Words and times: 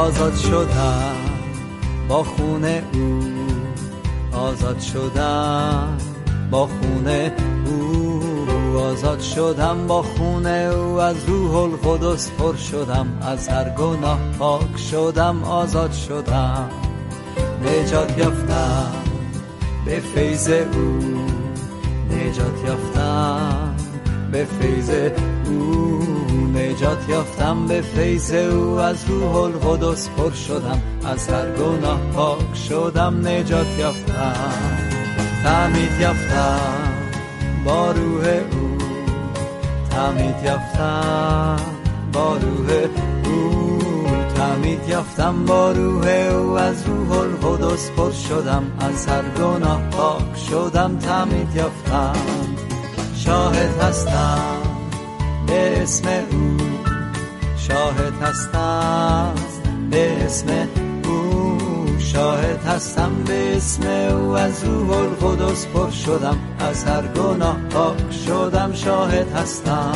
آزاد 0.00 0.36
شدم 0.36 1.16
با 2.08 2.22
خونه 2.22 2.82
او 2.94 3.20
آزاد 4.38 4.80
شدم 4.80 5.98
با 6.50 6.66
خونه 6.66 7.32
او 7.66 8.78
آزاد 8.78 9.20
شدم 9.20 9.86
با 9.86 10.02
خونه 10.02 10.70
او 10.74 11.00
از 11.00 11.16
روح 11.24 11.56
القدس 11.56 12.30
پر 12.30 12.56
شدم 12.56 13.18
از 13.22 13.48
هر 13.48 13.70
گناه 13.70 14.18
پاک 14.38 14.78
شدم 14.90 15.44
آزاد 15.44 15.92
شدم 15.92 16.70
نجات 17.64 18.18
یافتم 18.18 18.92
به 19.84 20.00
فیض 20.00 20.48
او 20.48 20.98
نجات 22.10 22.64
یافتم 22.66 23.76
به 24.32 24.44
فیض 24.44 24.90
او. 25.46 26.29
نجات 26.54 27.08
یافتم 27.08 27.66
به 27.66 27.80
فیض 27.80 28.32
او 28.32 28.78
از 28.78 29.04
روح 29.08 29.36
القدس 29.36 30.08
پر 30.08 30.30
شدم 30.30 30.82
از 31.04 31.28
هر 31.28 31.50
گناه 31.50 32.00
پاک 32.14 32.56
شدم 32.68 33.28
نجات 33.28 33.66
یافتم 33.78 34.78
تعمید 35.42 36.00
یافتم 36.00 36.60
با 37.64 37.90
روح 37.90 38.26
او 38.52 38.78
تعمید 39.90 40.34
یافتم 40.44 41.56
با 42.12 42.36
روح 42.36 42.88
او 43.24 43.78
تعمید 44.34 44.88
یافتم 44.88 45.44
با 45.44 45.72
روح 45.72 46.08
او 46.08 46.58
از 46.58 46.86
روح 46.86 47.18
القدس 47.18 47.90
پر 47.90 48.10
شدم 48.10 48.62
از 48.80 49.06
هر 49.06 49.22
گناه 49.22 49.90
پاک 49.90 50.36
شدم 50.50 50.98
تعمید 50.98 51.56
یافتم 51.56 52.12
شاهد 53.14 53.82
هستم. 53.82 54.59
به 55.50 55.82
اسم 55.82 56.08
او. 56.08 56.56
شاهد 57.58 58.12
هستم 58.22 59.34
به 59.90 60.24
اسم 60.24 60.68
او. 61.04 61.58
شاهد 61.98 62.64
هستم 62.64 63.24
به 63.26 63.56
اسم 63.56 63.82
او. 63.82 64.36
از 64.36 64.64
روح 64.64 64.90
القدس 64.90 65.66
پر 65.66 65.90
شدم. 65.90 66.38
از 66.58 66.84
هر 66.84 67.06
گناه 67.06 67.56
پاک 67.70 68.12
شدم. 68.26 68.72
شاهد 68.72 69.32
هستم. 69.32 69.92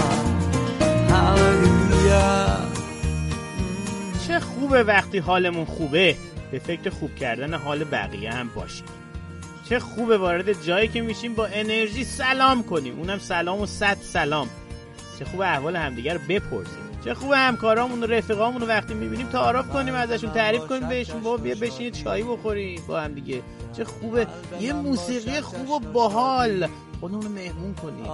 چه 4.27 4.41
خوبه 4.41 4.83
وقتی 4.83 5.19
حالمون 5.19 5.65
خوبه. 5.65 6.17
به 6.51 6.59
فکر 6.59 6.91
خوب 6.91 7.15
کردن 7.15 7.55
حال 7.55 7.85
بقیه 7.85 8.31
هم 8.33 8.51
باشیم 8.55 8.87
چه 9.69 9.79
خوبه 9.79 10.19
وارد 10.19 10.63
جایی 10.63 10.89
که 10.89 11.03
میشیم 11.03 11.35
با 11.35 11.47
انرژی 11.47 12.05
سلام 12.05 12.63
کنیم. 12.63 12.99
اونم 12.99 13.19
سلام 13.19 13.61
و 13.61 13.67
صد 13.67 13.97
سلام. 14.03 14.49
چه 15.19 15.25
خوب 15.25 15.41
احوال 15.41 15.77
همدیگه 15.77 16.13
رو 16.13 16.21
بپرسیم. 16.29 16.85
چه 17.05 17.15
خوب 17.15 17.33
همکارامون 17.33 18.03
و 18.03 18.07
رفیقامون 18.07 18.61
رو 18.61 18.67
وقتی 18.67 18.95
می‌بینیم 18.95 19.27
تعارف 19.27 19.69
کنیم 19.69 19.95
ازشون 19.95 20.31
تعریف 20.31 20.67
کنیم 20.67 20.89
بهشون 20.89 21.21
با 21.21 21.37
بیا 21.37 21.55
بشینید 21.61 21.95
چایی 21.95 22.23
بخوریم. 22.23 22.83
با 22.89 23.01
هم 23.01 23.13
دیگه. 23.15 23.43
چه 23.77 23.85
خوبه. 23.85 24.27
یه 24.61 24.73
موسیقی 24.73 25.41
خوب 25.41 25.71
و 25.71 25.79
باحال. 25.79 26.69
خودمون 27.01 27.27
مهمون 27.27 27.75
کنیم. 27.75 28.05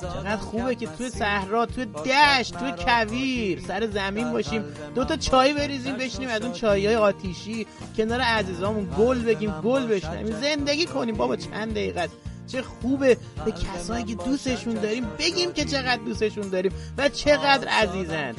چقدر 0.00 0.36
خوبه 0.36 0.74
که 0.74 0.86
توی 0.86 1.10
صحرا 1.10 1.66
توی 1.66 1.84
دشت 1.84 2.58
توی 2.58 2.72
کویر 2.78 3.60
سر 3.60 3.86
زمین 3.86 4.32
باشیم. 4.32 4.64
دو 4.94 5.04
تا 5.04 5.16
چای 5.16 5.54
بریزیم 5.54 5.96
بشینیم 5.96 6.28
از 6.28 6.42
اون 6.42 6.52
چای 6.52 6.86
های 6.86 6.96
آتیشی 6.96 7.66
کنار 7.96 8.20
عزیزامون. 8.20 8.88
گل 8.98 9.22
بگیم 9.22 9.50
گل 9.50 9.86
بشنیم 9.86 10.40
زندگی 10.40 10.86
کنیم. 10.86 11.14
بابا 11.14 11.36
چند 11.36 11.70
دقیقه. 11.70 12.08
چه 12.46 12.62
خوبه 12.62 13.16
به 13.44 13.52
کسایی 13.52 14.04
که 14.04 14.14
دوستشون 14.14 14.74
داریم 14.74 15.04
بگیم 15.18 15.52
که 15.52 15.64
چقدر 15.64 16.02
دوستشون 16.04 16.48
داریم 16.48 16.72
و 16.98 17.08
چقدر 17.08 17.68
عزیزن. 17.68 18.34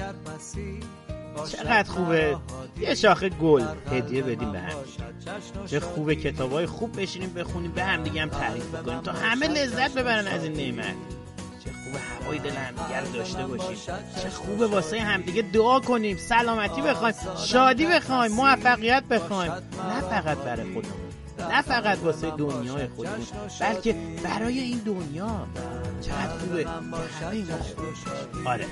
چقدر 1.52 1.90
خوبه. 1.90 2.38
یه 2.80 2.96
شاخه 2.96 3.30
گل 3.30 3.64
هدیه 3.92 4.24
بدیم 4.24 4.52
به 4.52 4.60
هم. 4.60 4.76
چه 5.66 5.80
خوبه 5.80 6.16
کتابای 6.16 6.66
خوب 6.66 7.02
بشینیم 7.02 7.34
بخونیم 7.34 7.72
به 7.72 7.84
هم 7.84 8.04
دیگه 8.04 8.22
هم 8.22 8.30
تعریف 8.30 8.66
بکنیم. 8.76 9.02
تا 9.02 9.12
همه 9.12 9.48
لذت 9.48 9.94
ببرن 9.94 10.28
از 10.28 10.44
این 10.44 10.54
نعمت. 10.54 10.96
چه 11.66 11.72
خوبه 11.84 12.00
هوای 12.00 12.40
دل 12.40 12.50
همدیگه 12.50 13.00
رو 13.00 13.12
داشته 13.12 13.48
باشیم. 13.48 13.78
چه 14.24 14.30
خوبه 14.30 14.68
واسه 14.68 15.00
همدیگه 15.00 15.42
دعا 15.42 15.80
کنیم. 15.80 16.18
سلامتی 16.18 16.82
بخوایم. 16.82 17.16
شادی 17.46 17.86
بخوایم. 17.86 18.32
موفقیت 18.32 19.04
بخوایم. 19.04 19.52
نه 19.52 20.02
فقط 20.02 20.38
برای 20.38 20.74
خودمون. 20.74 21.07
نه 21.40 21.62
فقط 21.62 21.98
واسه 22.04 22.32
دنیای 22.32 22.88
خودمون 22.88 23.26
بلکه 23.62 23.96
برای 24.24 24.60
این 24.60 24.78
دنیا. 24.78 25.48
چقدر 26.02 26.38
خوبه. 26.38 26.66
خوب 26.66 28.48
آره. 28.48 28.66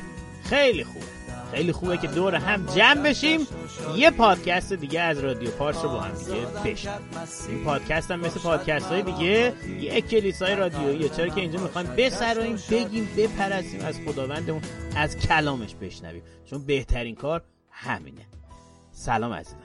خیلی 0.44 0.84
خوبه 0.84 1.06
خیلی 1.52 1.72
خوبه 1.72 1.98
که 1.98 2.08
دور 2.08 2.36
هم 2.36 2.66
جمع 2.66 3.02
بشیم. 3.02 3.48
یه 3.96 4.12
پادکست 4.12 4.74
دیگه 4.74 5.02
از 5.02 5.20
رادیو 5.20 5.52
پارس 5.52 5.84
رو 5.84 5.90
با 5.90 6.00
هم 6.00 6.14
دیگه 6.14 6.46
بشنویم. 6.66 7.00
این 7.50 7.64
پادکست 7.64 8.12
هم 8.12 8.20
مثل 8.20 8.40
پادکست 8.40 8.86
های 8.86 9.02
دیگه 9.02 9.54
یه 9.80 10.02
کلیسای 10.02 10.56
رادیویی. 10.56 11.10
چرا 11.10 11.28
که 11.28 11.42
اینجا 11.42 11.60
می‌خوایم 11.60 11.88
بسراییم 11.98 12.58
بگیم 12.72 13.10
بپرستیم 13.18 13.86
از 13.86 14.00
خداوندمون 14.08 14.62
از 14.96 15.18
کلامش 15.18 15.76
بشنویم. 15.76 16.24
چون 16.46 16.66
بهترین 16.66 17.16
کار 17.16 17.42
همینه. 17.72 18.22
سلام 18.92 19.34
عزیزم. 19.34 19.65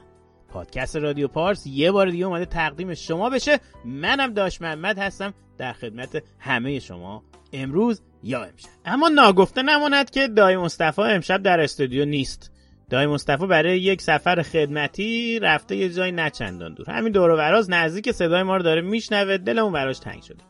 پادکست 0.53 0.97
رادیو 0.97 1.29
پارس 1.29 1.67
یه 1.67 1.93
بار 1.93 2.11
دیگه 2.11 2.27
اومده 2.27 2.45
تقدیم 2.45 2.95
شما 2.95 3.31
بشه. 3.31 3.61
منم 3.85 4.35
داش 4.35 4.61
محمد 4.61 4.99
هستم 4.99 5.35
در 5.59 5.73
خدمت 5.73 6.23
همه 6.39 6.79
شما 6.79 7.23
امروز 7.53 8.03
یا 8.23 8.43
امشب. 8.43 8.69
اما 8.85 9.09
ناگفته 9.09 9.63
نماند 9.63 10.11
که 10.11 10.29
دای 10.29 10.57
مصطفی 10.57 11.03
امشب 11.03 11.43
در 11.43 11.61
استودیو 11.61 12.05
نیست. 12.05 12.53
دای 12.91 13.07
مصطفی 13.07 13.47
برای 13.47 13.81
یک 13.81 14.03
سفر 14.03 14.43
خدمتی 14.43 15.39
رفته 15.39 15.77
یه 15.77 15.89
جای 15.89 16.13
نچندان 16.13 16.75
دور. 16.75 16.91
همین 16.91 17.13
دور 17.13 17.31
و 17.31 17.65
نزدیک 17.69 18.11
صدای 18.13 18.43
ما 18.43 18.57
رو 18.57 18.63
داره 18.63 18.81
میشنوه 18.81 19.37
دلمون 19.37 19.73
براش 19.73 19.99
تنگ 19.99 20.23
شده. 20.23 20.45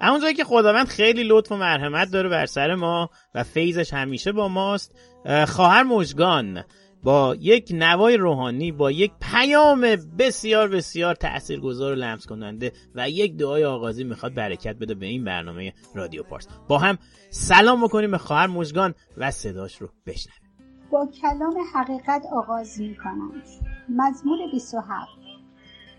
اما 0.00 0.18
جایی 0.22 0.34
که 0.34 0.44
خداوند 0.44 0.86
خیلی 0.86 1.24
لطف 1.24 1.52
و 1.52 1.56
مرحمت 1.56 2.10
داره 2.10 2.28
بر 2.28 2.46
سر 2.46 2.74
ما 2.74 3.10
و 3.34 3.42
فیضش 3.42 3.92
همیشه 3.92 4.32
با 4.32 4.48
ماست 4.48 4.94
خواهر 5.46 5.82
مژگان. 5.82 6.64
با 7.02 7.36
یک 7.40 7.70
نوای 7.74 8.16
روحانی 8.16 8.72
با 8.72 8.90
یک 8.90 9.12
پیام 9.20 9.80
بسیار 10.18 10.68
بسیار 10.68 11.14
تاثیرگذار 11.14 11.92
و 11.92 11.94
لمس 11.94 12.26
کننده 12.26 12.72
و 12.94 13.10
یک 13.10 13.36
دعای 13.36 13.64
آغازی 13.64 14.04
می‌خواد 14.04 14.34
برکت 14.34 14.76
بده 14.76 14.94
به 14.94 15.06
این 15.06 15.24
برنامه 15.24 15.72
رادیو 15.94 16.22
پارس. 16.22 16.48
با 16.68 16.78
هم 16.78 16.98
سلام 17.30 17.84
بکنیم 17.84 18.10
به 18.10 18.18
خواهر 18.18 18.46
مژگان 18.46 18.94
و 19.16 19.30
صداش 19.30 19.82
رو 19.82 19.88
بشنویم. 20.06 20.48
با 20.90 21.08
کلام 21.22 21.54
حقیقت 21.74 22.26
آغاز 22.32 22.80
می 22.80 22.96
کنم 22.96 23.32
مزمور 23.88 24.38
27 24.52 25.08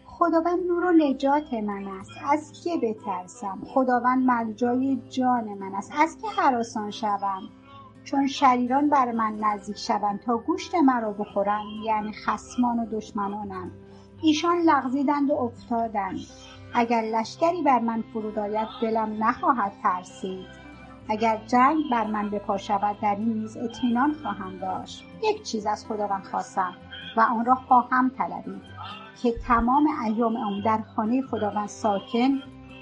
خداوند 0.06 0.60
نور 0.68 0.86
و 0.86 0.92
نجات 0.92 1.54
من 1.54 1.88
است. 2.00 2.12
از 2.32 2.52
که 2.64 2.70
بترسم؟ 2.84 3.62
خداوند 3.66 4.26
ملجای 4.26 4.98
جان 5.10 5.44
من 5.44 5.76
است. 5.76 5.92
از 5.98 6.18
که 6.22 6.28
حراسان 6.42 6.92
شوم؟ 6.92 7.50
چون 8.12 8.28
شریران 8.28 8.90
بر 8.90 9.12
من 9.12 9.38
نزدیک 9.40 9.78
شوند 9.78 10.20
تا 10.20 10.38
گوشت 10.38 10.76
مرا 10.76 11.12
بخورند 11.12 11.66
یعنی 11.86 12.14
خسمان 12.14 12.80
و 12.80 12.86
دشمنانم. 12.86 13.72
ایشان 14.22 14.58
لغزیدند 14.58 15.30
و 15.30 15.34
افتادند. 15.34 16.20
اگر 16.74 17.02
لشکری 17.02 17.62
بر 17.62 17.80
من 17.80 18.04
فرود 18.14 18.40
آید 18.40 18.68
دلم 18.82 19.24
نخواهد 19.24 19.72
ترسید. 19.84 20.46
اگر 21.10 21.42
جنگ 21.48 21.78
بر 21.92 22.08
من 22.08 22.30
بپا 22.30 22.58
شود 22.58 23.00
در 23.02 23.16
این 23.16 23.34
نیز 23.34 23.58
اطمینان 23.58 24.14
خواهم 24.14 24.58
داشت. 24.58 25.06
یک 25.24 25.44
چیز 25.44 25.66
از 25.66 25.86
خداوند 25.86 26.24
خواستم 26.24 26.74
و 27.18 27.22
آن 27.22 27.46
را 27.46 27.56
خواهم 27.56 28.12
طلبید 28.18 28.62
که 29.22 29.34
تمام 29.48 29.88
ایام 30.06 30.38
عمر 30.38 30.62
در 30.66 30.80
خانه 30.96 31.22
خداوند 31.22 31.68
ساکن 31.68 32.40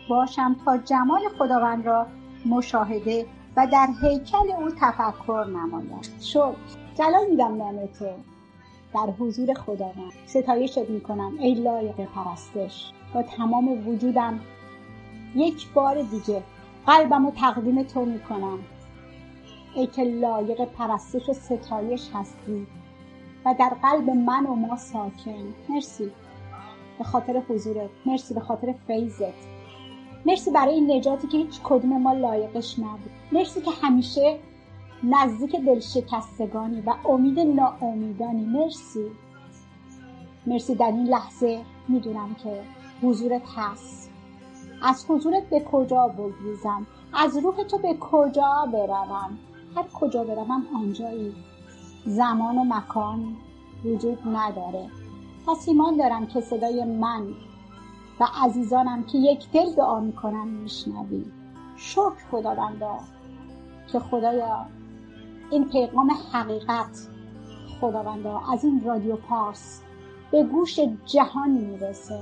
باشم 0.09 0.55
تا 0.65 0.77
جمال 0.77 1.21
خداوند 1.39 1.85
را 1.85 2.07
مشاهده 2.45 3.25
و 3.57 3.67
در 3.67 3.87
هیکل 4.01 4.51
او 4.59 4.69
تفکر 4.81 5.45
نمایم 5.49 6.01
شکر. 6.21 6.55
جلال 6.95 7.29
میدم 7.29 7.57
نام 7.57 7.85
تو. 7.85 8.05
در 8.93 9.13
حضور 9.19 9.53
خداوند. 9.53 10.11
ستایشت 10.25 10.89
می‌کنم 10.89 11.33
ای 11.39 11.53
لایق 11.53 11.95
پرستش. 11.95 12.91
با 13.13 13.23
تمام 13.23 13.87
وجودم 13.87 14.39
یک 15.35 15.73
بار 15.73 16.01
دیگه 16.01 16.43
قلبم 16.85 17.25
رو 17.25 17.31
تقدیم 17.31 17.83
تو 17.83 18.05
می‌کنم. 18.05 18.59
ای 19.75 19.87
که 19.87 20.03
لایق 20.03 20.65
پرستش 20.65 21.29
و 21.29 21.33
ستایش 21.33 22.09
هستی 22.13 22.67
و 23.45 23.55
در 23.59 23.71
قلب 23.81 24.09
من 24.09 24.45
و 24.45 24.55
ما 24.55 24.77
ساکن. 24.77 25.53
مرسی. 25.69 26.11
به 26.97 27.03
خاطر 27.03 27.41
حضورت. 27.49 27.89
مرسی. 28.05 28.33
به 28.33 28.39
خاطر 28.39 28.75
فیضت. 28.87 29.56
مرسی 30.27 30.51
برای 30.51 30.73
این 30.73 30.91
نجاتی 30.91 31.27
که 31.27 31.37
هیچ 31.37 31.59
کدوم 31.63 32.01
ما 32.01 32.13
لایقش 32.13 32.79
نبود. 32.79 33.11
مرسی 33.31 33.61
که 33.61 33.71
همیشه 33.71 34.39
نزدیک 35.03 35.55
دلشکستگانی 35.55 36.81
و 36.81 36.93
امید 37.09 37.39
ناامیدانی. 37.39 38.45
مرسی. 38.45 39.05
مرسی 40.47 40.75
در 40.75 40.85
این 40.85 41.07
لحظه. 41.07 41.61
می‌دونم 41.87 42.35
که 42.43 42.61
حضورت 43.01 43.41
هست. 43.55 44.11
از 44.81 45.05
حضورت 45.09 45.49
به 45.49 45.59
کجا 45.59 46.07
بگریزم؟ 46.07 46.87
از 47.13 47.37
روح 47.37 47.63
تو 47.63 47.77
به 47.77 47.93
کجا 47.93 48.69
بروم؟ 48.73 49.37
هر 49.75 49.83
کجا 49.93 50.23
بروم 50.23 50.65
آنجایی. 50.75 51.33
زمان 52.05 52.57
و 52.57 52.63
مکان 52.63 53.35
وجود 53.85 54.19
نداره. 54.27 54.89
پس 55.47 55.67
ایمان 55.67 55.97
دارم 55.97 56.27
که 56.27 56.41
صدای 56.41 56.83
من 56.85 57.27
و 58.19 58.27
عزیزانم 58.45 59.03
که 59.03 59.17
یک 59.17 59.51
دل 59.51 59.75
دعا 59.75 59.99
می‌کنن 59.99 60.47
میشنوی. 60.47 61.25
شکر 61.75 62.27
خداوندا 62.31 62.97
که 63.91 63.99
خدایا 63.99 64.65
این 65.51 65.69
پیغام 65.69 66.11
حقیقت 66.33 67.07
خداوندا 67.81 68.41
از 68.53 68.63
این 68.63 68.83
رادیو 68.85 69.15
پارس 69.15 69.81
به 70.31 70.43
گوش 70.43 70.79
جهان 71.05 71.49
می‌رسه 71.49 72.19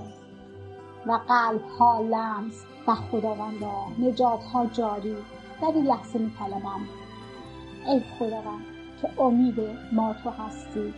و 1.06 1.20
قلب 1.28 1.62
ها 1.80 2.02
لمس 2.02 2.66
و 2.88 2.96
خداوندا 2.96 3.74
نجات 4.00 4.44
ها 4.44 4.66
جاری 4.66 5.16
در 5.62 5.68
این 5.68 5.86
لحظه 5.86 6.20
میطلبم. 6.20 6.82
ای 7.88 8.02
خداوند 8.20 8.66
که 9.02 9.22
امید 9.22 9.56
ما 9.92 10.14
تو 10.24 10.30
هستی. 10.30 10.94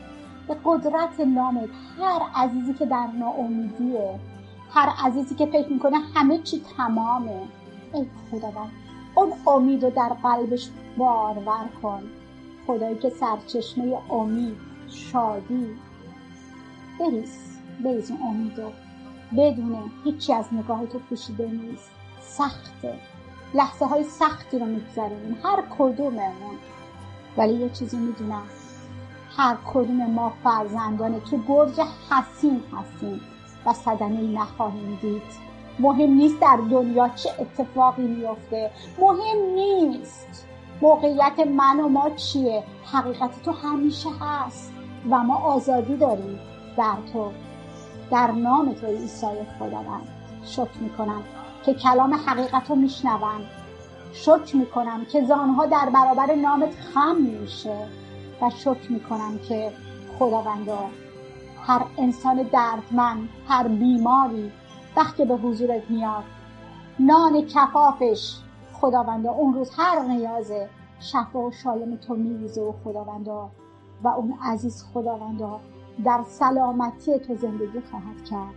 به 0.48 0.58
قدرت 0.66 1.20
نامت 1.20 1.70
هر 2.00 2.22
عزیزی 2.36 2.74
که 2.74 2.86
در 2.86 3.08
ناامیدیه 3.08 4.20
هر 4.74 4.90
عزیزی 5.06 5.36
که 5.36 5.46
فکر 5.46 5.70
می‌کنه 5.70 5.98
همه 6.16 6.38
چی 6.38 6.62
تمامه. 6.78 7.42
ای 7.94 8.06
خداوند 8.32 8.72
اون 9.16 9.34
امید 9.48 9.84
رو 9.84 9.90
در 9.90 10.10
قلبش 10.10 10.70
بارور 10.98 11.70
کن. 11.82 12.04
خدایی 12.68 12.96
که 12.96 13.10
سرچشمه 13.10 13.98
امید 14.12 14.58
شادی. 14.90 15.68
بریز 17.00 17.38
بریز 17.84 18.12
اون 18.12 18.22
امید 18.22 18.60
رو. 18.60 18.72
بدونه 19.38 19.80
هیچی 20.04 20.34
از 20.34 20.46
نگاه 20.52 20.86
تو 20.86 21.00
پوشیده 21.00 21.48
نیست. 21.48 21.92
سخته. 22.22 23.00
لحظه 23.54 23.86
های 23.86 24.04
سختی 24.04 24.60
رو 24.60 24.66
میگذرونیم. 24.66 25.38
هر 25.44 25.64
کدوممون 25.78 26.58
ولی 27.38 27.54
یه 27.54 27.70
چیزی 27.70 27.98
می‌دونم. 27.98 28.44
هر 29.38 29.58
کدوم 29.74 30.12
ما 30.12 30.34
فرزندان 30.44 31.20
تو 31.20 31.38
برج 31.38 31.80
حسین 32.10 32.64
هستیم. 32.74 33.22
و 33.68 33.74
صدمه 33.74 34.22
نخواهیم 34.22 34.98
دید. 35.02 35.48
مهم 35.80 36.10
نیست 36.10 36.40
در 36.42 36.60
دنیا 36.72 37.10
چه 37.10 37.30
اتفاقی 37.40 38.08
میفته 38.08 38.72
مهم 39.00 39.54
نیست. 39.56 40.48
موقعیت 40.82 41.40
من 41.40 41.80
و 41.80 41.88
ما 41.88 42.10
چیه؟ 42.10 42.64
حقیقت 42.94 43.44
تو 43.44 43.52
همیشه 43.52 44.10
هست 44.22 44.74
و 45.10 45.24
ما 45.24 45.36
آزادی 45.36 45.98
داریم 45.98 46.40
در 46.78 46.96
تو. 47.14 47.32
در 48.12 48.32
نام 48.32 48.74
تو 48.74 48.88
عیسی 48.88 49.28
خداوند. 49.60 50.08
شکر 50.46 50.78
می‌کنم 50.80 51.24
که 51.66 51.74
کلام 51.74 52.14
حقیقت 52.14 52.70
رو 52.70 52.76
میشنوم. 52.76 53.42
شکر 54.14 54.56
می‌کنم 54.56 55.06
که 55.12 55.26
زانها 55.26 55.66
در 55.66 55.90
برابر 55.94 56.36
نامت 56.36 56.76
خم 56.94 57.16
میشه. 57.16 57.78
و 58.42 58.50
شکر 58.50 58.92
می‌کنم 58.92 59.40
که 59.50 59.72
خداوندا 60.20 60.80
هر 61.68 61.86
انسان 61.98 62.44
دردمند 62.44 63.30
هر 63.48 63.68
بیماری 63.68 64.52
وقتی 64.98 65.26
به 65.26 65.36
حضورت 65.36 65.90
میاد. 65.90 66.24
نان 67.00 67.42
کفافش 67.42 68.38
خداوندا 68.74 69.32
اون 69.32 69.54
روز 69.54 69.72
هر 69.78 70.02
نیازه. 70.02 70.70
شفا 71.00 71.40
و 71.40 71.52
شالم 71.52 71.96
تو 71.96 72.16
میریزه 72.16 72.62
و 72.62 72.74
خداوندا 72.84 73.50
و 74.04 74.08
اون 74.08 74.38
عزیز 74.44 74.86
خداوندا 74.94 75.60
در 76.06 76.24
سلامتی 76.28 77.20
تو 77.20 77.36
زندگی 77.36 77.82
خواهد 77.92 78.26
کرد. 78.30 78.54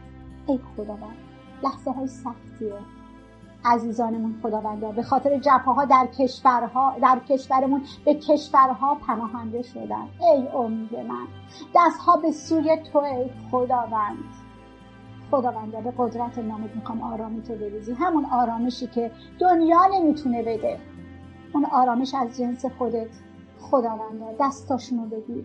ای 0.46 0.60
خداوند 0.76 1.16
لحظه 1.62 1.90
های 1.90 2.06
سختیه. 2.06 2.99
عزیزانمون 3.64 4.34
خداوندا. 4.42 4.92
به 4.92 5.02
خاطر 5.02 5.38
جبهه 5.38 5.74
ها 5.74 5.84
در 5.84 6.06
کشورها 6.18 6.94
در 7.02 7.18
کشورمون 7.28 7.82
به 8.04 8.14
کشورها 8.14 8.94
پناهنده 8.94 9.62
شدن. 9.62 10.08
ای 10.20 10.48
امید 10.48 10.96
من. 10.96 11.26
دستها 11.74 12.16
به 12.16 12.32
سوی 12.32 12.76
تو 12.92 12.98
ای 12.98 13.30
خداوند. 13.50 14.18
خداوندا 15.30 15.80
به 15.80 15.92
قدرت 15.98 16.38
نامت 16.38 16.76
می‌خوام 16.76 17.02
آرامی 17.02 17.42
تو 17.42 17.54
بریزی. 17.54 17.92
همون 17.92 18.24
آرامشی 18.24 18.86
که 18.86 19.10
دنیا 19.38 19.80
نمی‌تونه 19.92 20.42
بده. 20.42 20.78
اون 21.54 21.64
آرامش 21.64 22.14
از 22.14 22.36
جنس 22.36 22.66
خودت. 22.66 23.10
خداوندا 23.60 24.26
دستاشونو 24.40 25.06
بگیر. 25.06 25.44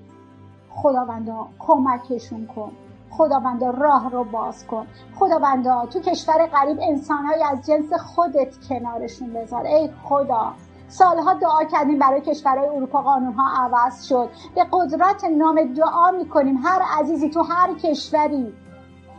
خداوندا 0.70 1.48
کمکشون 1.60 2.48
کن. 2.48 2.72
خداوندا 3.18 3.70
راه 3.70 4.10
رو 4.10 4.24
باز 4.24 4.68
کن. 4.68 4.88
خداوندا 5.16 5.86
تو 5.86 6.00
کشور 6.00 6.48
غریب 6.48 6.78
انسانهایی 6.82 7.44
از 7.44 7.66
جنس 7.66 7.94
خودت 7.94 8.68
کنارشون 8.70 9.34
بذار. 9.34 9.66
ای 9.66 9.90
خدا 10.04 10.54
سالها 10.88 11.34
دعا 11.34 11.64
کردیم 11.64 12.00
برای 12.00 12.22
کشورهای 12.22 12.68
اروپا 12.68 13.02
قانونها 13.02 13.64
عوض 13.64 14.04
شد. 14.04 14.30
به 14.56 14.66
قدرت 14.72 15.24
نام 15.24 15.74
دعا 15.74 16.12
می‌کنیم. 16.12 16.58
هر 16.64 16.82
عزیزی 17.00 17.30
تو 17.30 17.42
هر 17.42 17.74
کشوری. 17.74 18.54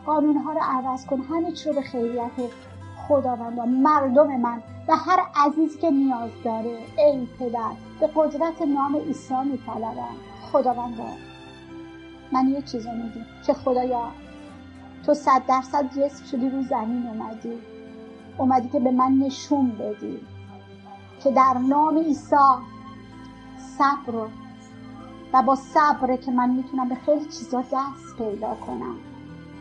قانونها 0.06 0.52
رو 0.52 0.60
عوض 0.62 1.06
کن. 1.06 1.20
همه 1.20 1.52
چی 1.52 1.68
رو 1.68 1.74
به 1.74 1.82
خیریت 1.82 2.30
خداوندا 3.08 3.64
مردم 3.64 4.36
من 4.36 4.62
و 4.88 4.96
هر 4.96 5.20
عزیز 5.36 5.78
که 5.78 5.90
نیاز 5.90 6.30
داره. 6.44 6.78
ای 6.98 7.28
پدر 7.38 7.70
به 8.00 8.10
قدرت 8.14 8.62
نام 8.62 8.96
عیسی 8.96 9.34
میطلبم. 9.44 10.16
خداوندا 10.52 11.04
من 12.32 12.48
یه 12.48 12.62
چیز 12.62 12.86
میگم 12.86 13.26
که 13.46 13.54
خدایا 13.54 14.08
تو 15.06 15.14
صد 15.14 15.42
درصد 15.48 15.84
جسم 15.90 16.24
شدی 16.24 16.50
رو 16.50 16.62
زمین 16.62 17.06
اومدی. 17.06 17.58
اومدی 18.38 18.68
که 18.68 18.80
به 18.80 18.90
من 18.90 19.12
نشون 19.12 19.70
بدی 19.70 20.20
که 21.22 21.30
در 21.30 21.54
نام 21.68 21.98
عیسی 21.98 22.36
صبر 23.78 24.28
و 25.32 25.42
با 25.42 25.54
صبر 25.54 26.16
که 26.16 26.30
من 26.30 26.50
می‌تونم 26.50 26.88
به 26.88 26.94
خیلی 26.94 27.24
چیزا 27.24 27.60
دست 27.60 28.16
پیدا 28.18 28.54
کنم. 28.54 28.96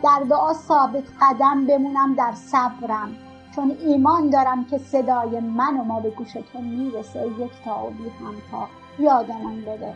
در 0.04 0.24
دعا 0.30 0.54
ثابت 0.54 1.04
قدم 1.22 1.66
بمونم 1.66 2.14
در 2.14 2.34
صبرم 2.34 3.16
چون 3.56 3.72
ایمان 3.86 4.30
دارم 4.30 4.66
که 4.66 4.78
صدای 4.78 5.40
من 5.40 5.78
و 5.78 5.84
ما 5.84 6.00
به 6.00 6.10
گوشتون 6.10 6.64
می‌رسه. 6.64 7.28
یک 7.28 7.52
تا 7.66 7.88
و 7.88 7.90
بی 7.90 8.12
تا. 8.52 8.68
یادمون 9.00 9.62
بده. 9.62 9.94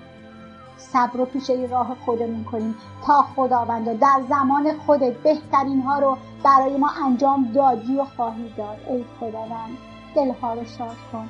صبر 0.79 1.17
رو 1.17 1.25
پیشه 1.25 1.67
راه 1.71 1.95
خودمون 2.05 2.43
کنیم 2.43 2.75
تا 3.05 3.21
خداوند 3.35 3.99
در 3.99 4.21
زمان 4.29 4.77
خودت 4.85 5.13
بهترین 5.13 5.81
ها 5.81 5.99
رو 5.99 6.17
برای 6.43 6.77
ما 6.77 6.89
انجام 7.05 7.51
دادی 7.55 7.97
و 7.97 8.05
خواهی 8.15 8.53
داد. 8.57 8.77
ای 8.89 9.05
خداوند 9.19 9.77
دلها 10.15 10.53
رو 10.53 10.65
شاد 10.65 10.95
کن. 11.11 11.29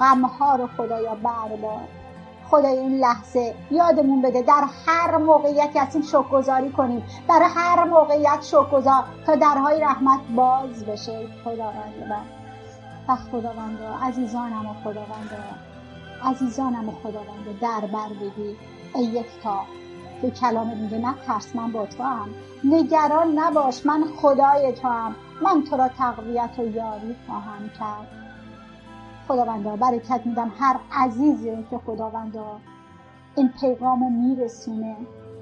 غمها 0.00 0.56
رو 0.56 0.66
خدایا 0.76 1.14
بردار 1.14 1.80
خدای 2.50 2.78
این 2.78 2.98
لحظه 2.98 3.54
یادمون 3.70 4.22
بده 4.22 4.42
در 4.42 4.64
هر 4.86 5.16
موقعیتی 5.16 5.78
هستیم 5.78 6.02
شکرگزاری 6.02 6.70
کنیم. 6.70 7.02
در 7.28 7.42
هر 7.54 7.84
موقعیت 7.84 8.42
شکرگزار 8.42 9.04
تا 9.26 9.34
درهای 9.34 9.80
رحمت 9.80 10.20
باز 10.36 10.84
بشه. 10.84 11.26
خداوند 11.44 12.26
و 13.08 13.16
خداوند 13.16 13.78
عزیزانم 14.02 14.66
و 14.66 14.74
خداوند 14.84 15.30
عزیزانم 16.24 16.88
و 16.88 16.92
خداوند 16.92 17.60
در 17.60 17.80
بر 17.92 18.08
بگی 18.08 18.56
ای 18.96 19.04
یکتا. 19.04 19.60
که 20.22 20.30
کلام 20.30 20.76
میگه 20.76 20.98
نترس 20.98 21.56
من 21.56 21.72
با 21.72 21.86
تو 21.86 22.02
هم 22.02 22.28
نگران 22.64 23.38
نباش 23.38 23.86
من 23.86 24.04
خدای 24.16 24.72
تو 24.72 24.88
هم 24.88 25.14
من 25.42 25.62
تو 25.62 25.76
را 25.76 25.88
تقویت 25.88 26.58
و 26.58 26.62
یاری 26.62 27.16
خواهم 27.26 27.68
کرد. 27.78 28.08
خداوندا 29.28 29.76
برکت 29.76 30.20
میدم 30.24 30.52
هر 30.58 30.76
عزیزی 30.92 31.64
که 31.70 31.78
خداوندا 31.86 32.58
این 33.36 33.48
پیغام 33.60 34.00
رو 34.00 34.10
میرسونه 34.10 34.96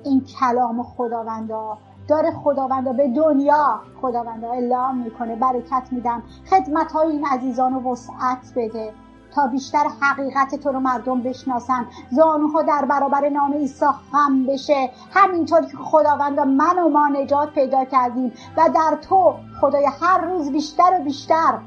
این 0.05 0.25
کلام 0.41 0.83
خداوندا. 0.83 1.79
داره 2.09 2.31
خداوندا 2.31 2.93
به 2.93 3.09
دنیا 3.09 3.81
خداوندا 4.03 4.53
اعلام 4.53 4.99
می‌کنه. 4.99 5.37
برکت 5.37 5.89
میدم. 5.91 6.23
خدمت 6.51 6.93
های 6.93 7.09
این 7.09 7.27
عزیزان 7.27 7.75
رو 7.75 7.93
وسعت 7.93 8.53
بده. 8.57 8.93
تا 9.35 9.47
بیشتر 9.47 9.85
حقیقت 10.01 10.55
تو 10.55 10.73
رو 10.73 10.81
مردم 10.81 11.23
بشناسن. 11.23 11.87
زانوها 12.11 12.63
در 12.63 12.85
برابر 12.85 13.29
نام 13.29 13.53
عیسی 13.53 13.87
خم 14.13 14.47
بشه. 14.47 14.91
همینطور 15.15 15.61
که 15.61 15.77
خداوند 15.77 16.41
من 16.41 16.79
و 16.79 16.89
ما 16.89 17.09
نجات 17.09 17.55
پیدا 17.55 17.85
کردیم 17.85 18.33
و 18.57 18.71
در 18.75 18.99
تو 19.09 19.35
خدایا 19.61 19.91
هر 20.01 20.21
روز 20.25 20.53
بیشتر 20.53 21.01
و 21.01 21.05
بیشتر 21.05 21.59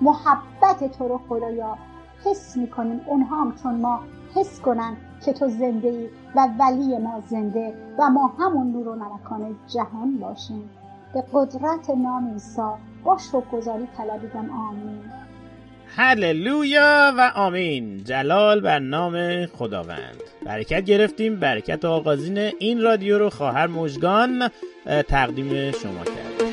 محبت 0.00 0.98
تو 0.98 1.08
رو 1.08 1.20
خدایا 1.28 1.78
حس 2.24 2.56
می‌کنیم. 2.56 3.00
اونها 3.06 3.40
هم 3.40 3.54
چون 3.62 3.80
ما 3.80 4.00
حس 4.34 4.60
کنن 4.60 4.96
که 5.24 5.32
تو 5.32 5.48
زنده 5.48 5.88
ای 5.88 6.08
و 6.36 6.48
ولی 6.58 6.98
ما 6.98 7.20
زنده 7.20 7.74
و 7.98 8.10
ما 8.10 8.32
همون 8.38 8.72
نور 8.72 8.88
و 8.88 8.94
نمکان 8.94 9.56
جهان 9.66 10.18
باشیم. 10.18 10.70
به 11.14 11.24
قدرت 11.32 11.90
نام 11.90 12.32
عیسی 12.32 12.62
با 13.04 13.18
گذاری 13.52 13.88
طلبیدم. 13.96 14.50
آمین. 14.50 15.02
هللویا 15.96 17.14
و 17.18 17.32
آمین. 17.34 18.04
جلال 18.04 18.60
بر 18.60 18.78
نام 18.78 19.46
خداوند. 19.46 20.22
برکت 20.46 20.84
گرفتیم 20.84 21.36
برکت 21.36 21.84
آغازین 21.84 22.38
این 22.38 22.82
رادیو 22.82 23.18
رو 23.18 23.30
خواهر 23.30 23.66
مژگان 23.66 24.50
تقدیم 25.08 25.70
شما 25.70 26.04
کرد 26.04 26.51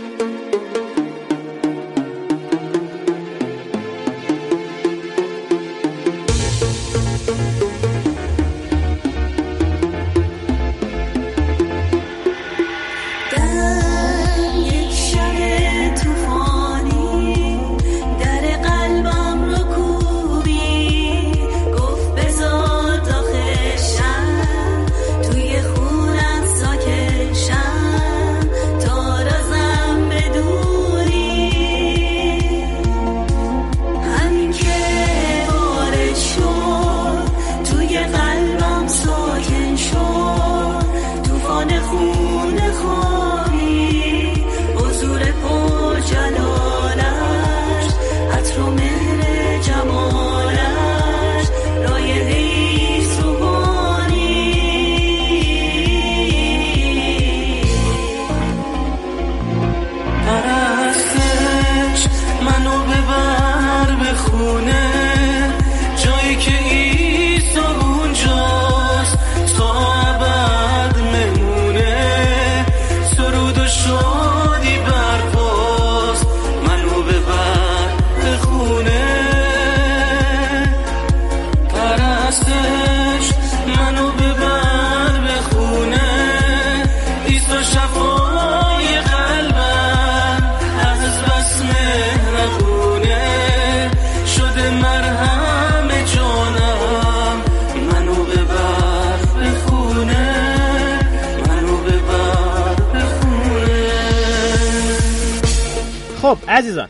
عزیزان 106.59 106.89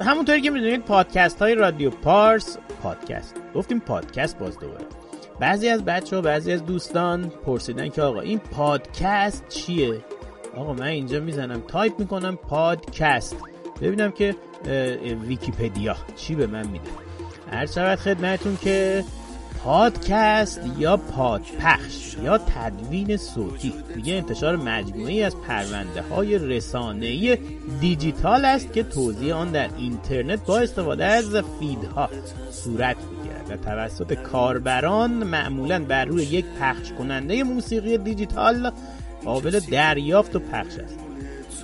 همونطوری 0.00 0.40
که 0.40 0.50
می‌دونید 0.50 0.84
پادکست 0.84 1.38
های 1.38 1.54
رادیو 1.54 1.90
پارس 1.90 2.58
پادکست. 2.82 3.34
گفتیم 3.54 3.80
پادکست 3.80 4.38
باز 4.38 4.58
دوباره. 4.58 4.84
بعضی 5.40 5.68
از 5.68 5.84
بچه 5.84 6.16
ها 6.16 6.22
بعضی 6.22 6.52
از 6.52 6.64
دوستان 6.64 7.32
پرسیدن 7.46 7.88
که 7.88 8.02
آقا 8.02 8.20
این 8.20 8.38
پادکست 8.38 9.48
چیه؟ 9.48 10.04
آقا 10.56 10.72
من 10.72 10.82
اینجا 10.82 11.20
می‌زنم 11.20 11.62
تایپ 11.68 11.98
می‌کنم 11.98 12.36
پادکست. 12.36 13.36
ببینم 13.82 14.10
که 14.10 14.34
ویکیپدیا 15.26 15.96
چی 16.16 16.34
به 16.34 16.46
من 16.46 16.66
میده. 16.66 16.90
عرض 17.52 17.66
شود 17.66 17.98
خدمتتون 17.98 18.56
که 18.56 19.04
پادکست 19.64 20.60
یا 20.78 20.96
پادپخش 20.96 22.16
یا 22.22 22.38
تدوین 22.38 23.16
صوتی. 23.16 23.72
میگه 23.96 24.14
انتشار 24.14 24.56
مجموعه‌ای 24.56 25.22
از 25.22 25.36
پرونده 25.36 26.02
های 26.02 26.38
رسانه‌ای 26.38 27.38
دیجیتال 27.80 28.44
است 28.44 28.72
که 28.72 28.82
توزیع 28.82 29.34
آن 29.34 29.50
در 29.50 29.68
اینترنت 29.78 30.46
با 30.46 30.58
استفاده 30.58 31.04
از 31.04 31.36
فیدها 31.60 32.08
صورت 32.50 32.96
می‌گیرد. 32.96 33.50
و 33.50 33.56
توسط 33.56 34.14
کاربران 34.14 35.10
معمولا 35.10 35.84
بر 35.84 36.04
روی 36.04 36.22
یک 36.24 36.44
پخش 36.60 36.92
کننده 36.92 37.42
موسیقی 37.42 37.98
دیجیتال 37.98 38.70
قابل 39.24 39.60
دریافت 39.60 40.36
و 40.36 40.38
پخش 40.38 40.78
است. 40.78 40.98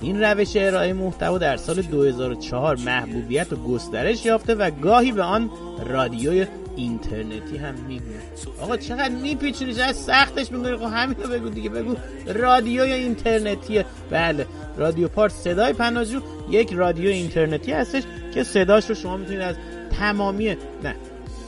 این 0.01 0.23
روش 0.23 0.55
ارائه 0.55 0.93
محتوا 0.93 1.37
در 1.37 1.57
سال 1.57 1.81
2004 1.81 2.75
محبوبیت 2.75 3.53
و 3.53 3.55
گسترش 3.55 4.25
یافته 4.25 4.55
و 4.55 4.71
گاهی 4.71 5.11
به 5.11 5.23
آن 5.23 5.49
رادیوی 5.87 6.45
اینترنتی 6.81 7.57
هم 7.57 7.75
می‌گوید 7.87 8.21
آقا 8.61 8.77
چقدر 8.77 9.09
میپیچونی؟ 9.09 9.73
چقدر 9.73 9.93
سختش 9.93 10.51
می‌کنی؟ 10.51 10.77
خب 10.77 10.83
همین 10.83 11.17
رو 11.23 11.29
بگو 11.29 11.49
دیگه 11.49 11.69
بگو. 11.69 11.95
رادیوی 12.25 12.91
اینترنتیه. 12.91 13.85
بله. 14.09 14.47
رادیو 14.77 15.07
پارت 15.07 15.33
صدای 15.33 15.73
پناجو 15.73 16.21
یک 16.49 16.73
رادیو 16.73 17.09
اینترنتی 17.09 17.71
هستش 17.71 18.03
که 18.33 18.43
صداش 18.43 18.89
رو 18.89 18.95
شما 18.95 19.17
می‌تونید 19.17 19.41
از 19.41 19.55
تمامی 19.99 20.45
نه 20.45 20.55
نه 20.83 20.95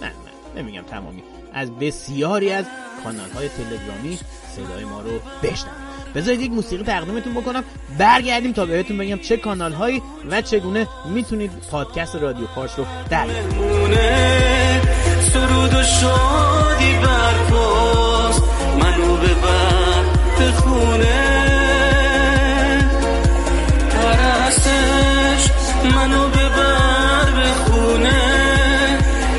نه 0.01 0.11
نمیگم 0.61 0.81
تمامی. 0.81 1.23
از 1.53 1.71
بسیاری 1.71 2.51
از 2.51 2.65
کانال 3.03 3.29
های 3.29 3.49
تلگرامی 3.49 4.19
صدای 4.55 4.85
ما 4.85 5.01
رو 5.01 5.11
بشنوید. 5.43 5.93
بذارید 6.15 6.41
یک 6.41 6.51
موسیقی 6.51 6.83
تقدیمتون 6.83 7.33
بکنم. 7.33 7.63
برگردیم 7.97 8.51
تا 8.51 8.65
بهتون 8.65 8.97
بگم 8.97 9.17
چه 9.17 9.37
کانال 9.37 9.73
هایی 9.73 10.01
و 10.29 10.41
چگونه 10.41 10.87
می‌تونید 11.13 11.51
پادکست 11.71 12.15
رادیو 12.15 12.45
پارس 12.45 12.79
رو 12.79 12.85
در 13.09 13.27
سرود 15.33 15.73
و 15.73 15.83
شادی 15.83 16.93
برپاست 16.93 18.43
منو 18.79 19.17
ببر 19.17 20.03
به 20.37 20.51
خونه. 20.51 21.23
پرستش 23.89 25.51
منو 25.95 26.27
ببر 26.27 27.31
به 27.31 27.53
خونه. 27.53 28.21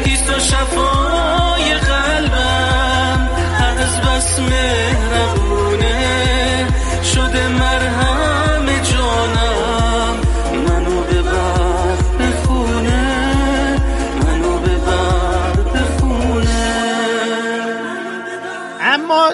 ایسا 0.04 0.38
شفای 0.38 1.03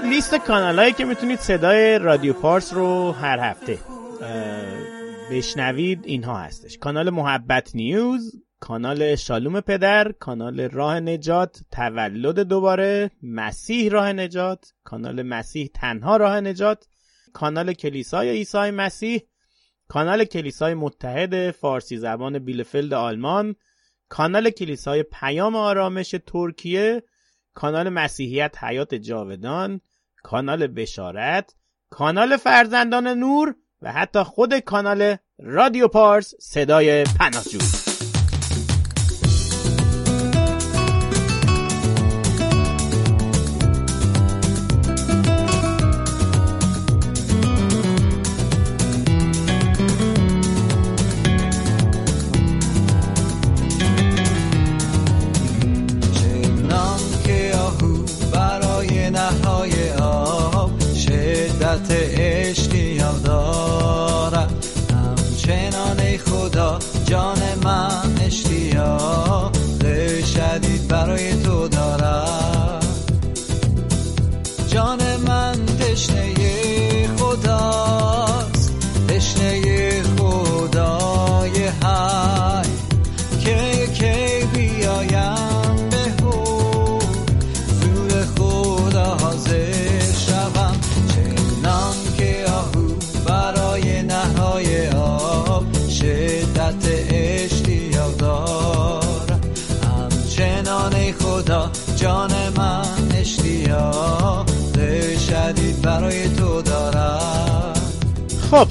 لیست 0.04 0.35
کانال 0.35 0.78
هایی 0.78 0.92
که 0.92 1.04
می‌تونید 1.04 1.38
صدای 1.38 1.99
رادیو 1.99 2.33
پارس 2.33 2.73
رو 2.73 3.12
هر 3.12 3.38
هفته 3.38 3.78
بشنوید 5.30 6.00
اینها 6.04 6.38
هستش. 6.38 6.78
کانال 6.78 7.11
محبت 7.11 7.75
نیوز 7.75 8.35
کانال 8.61 9.16
شالوم 9.16 9.61
پدر 9.61 10.12
کانال 10.12 10.61
راه 10.61 11.00
نجات 11.00 11.61
تولد 11.73 12.40
دوباره 12.40 13.11
مسیح 13.23 13.90
راه 13.90 14.12
نجات 14.12 14.73
کانال 14.85 15.23
مسیح 15.23 15.71
تنها 15.75 16.16
راه 16.16 16.40
نجات 16.40 16.87
کانال 17.33 17.73
کلیسای 17.73 18.30
عیسی 18.30 18.71
مسیح 18.71 19.21
کانال 19.88 20.25
کلیسای 20.25 20.75
متحد 20.75 21.50
فارسی 21.50 21.97
زبان 21.97 22.38
بیلفلد 22.38 22.92
آلمان 22.92 23.54
کانال 24.09 24.50
کلیسای 24.50 25.02
پیام 25.02 25.57
آرامش 25.57 26.14
ترکیه 26.26 27.02
کانال 27.54 27.88
مسیحیت 27.88 28.64
حیات 28.64 28.95
جاودان 28.95 29.80
کانال 30.23 30.67
بشارت 30.67 31.55
کانال 31.91 32.37
فرزندان 32.37 33.07
نور 33.07 33.55
و 33.83 33.93
حتی 33.93 34.23
خود 34.23 34.59
کانال 34.59 35.17
رادیو 35.39 35.89
پارس 35.89 36.35
صدای 36.41 37.05
پناهجو. 37.05 37.89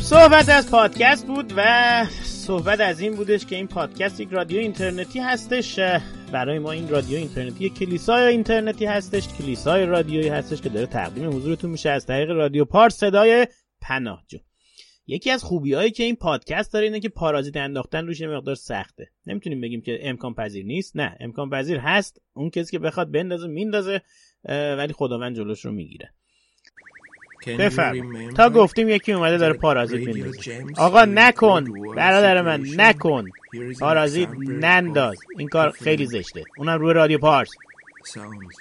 صحبت 0.09 0.49
از 0.49 0.71
پادکست 0.71 1.27
بود 1.27 1.53
و 1.57 2.05
صحبت 2.23 2.79
از 2.79 2.99
این 2.99 3.15
بودش 3.15 3.45
که 3.45 3.55
این 3.55 3.67
پادکست 3.67 4.19
یک 4.19 4.29
رادیو 4.31 4.59
اینترنتی 4.59 5.19
هستش 5.19 5.79
برای 6.31 6.59
ما 6.59 6.71
این 6.71 6.89
رادیو 6.89 7.17
اینترنتی 7.17 7.65
یک 7.65 7.73
کلیسای 7.73 8.27
اینترنتی 8.27 8.85
هستش 8.85 9.27
کلیسای 9.27 9.85
رادیویی 9.85 10.27
هستش 10.27 10.61
که 10.61 10.69
داره 10.69 10.85
تقدیم 10.85 11.29
حضورتون 11.29 11.69
میشه 11.69 11.89
از 11.89 12.05
طریق 12.05 12.29
رادیو 12.29 12.65
پارس 12.65 12.95
صدای 12.95 13.47
پناهجو 13.81 14.37
یکی 15.07 15.31
از 15.31 15.43
خوبی 15.43 15.73
هایی 15.73 15.91
که 15.91 16.03
این 16.03 16.15
پادکست 16.15 16.73
داره 16.73 16.85
اینه 16.85 16.99
که 16.99 17.09
پارازیت 17.09 17.57
انداختن 17.57 18.07
روش 18.07 18.21
مقدار 18.21 18.55
سخته. 18.55 19.07
نمی‌تونیم 19.25 19.61
بگیم 19.61 19.81
که 19.81 19.99
امکان 20.01 20.33
پذیر 20.33 20.65
نیست 20.65 20.97
نه 20.97 21.17
امکان 21.19 21.49
پذیر 21.49 21.77
هست. 21.77 22.21
اون 22.33 22.49
کسی 22.49 22.71
که 22.71 22.79
بخواد 22.79 23.11
بندازه 23.11 23.47
میندازه 23.47 24.01
ولی 24.77 24.93
خداوند 24.93 25.35
جلوش 25.35 25.65
رو 25.65 25.71
می‌گیره. 25.71 26.13
بفرم 27.47 28.29
تا 28.33 28.49
گفتیم 28.49 28.89
یکی 28.89 29.11
اومده 29.13 29.37
داره 29.37 29.53
پارازیت 29.53 30.07
میندازه. 30.07 30.65
آقا 30.77 31.05
نکن. 31.05 31.65
برادر 31.95 32.41
من 32.41 32.65
نکن. 32.77 33.25
پارازیت 33.79 34.29
ننداز. 34.47 35.17
این 35.37 35.47
کار 35.47 35.71
خیلی 35.71 36.05
زشته. 36.05 36.43
اونم 36.57 36.79
روی 36.79 36.93
رادیو 36.93 37.17
پارس. 37.17 37.49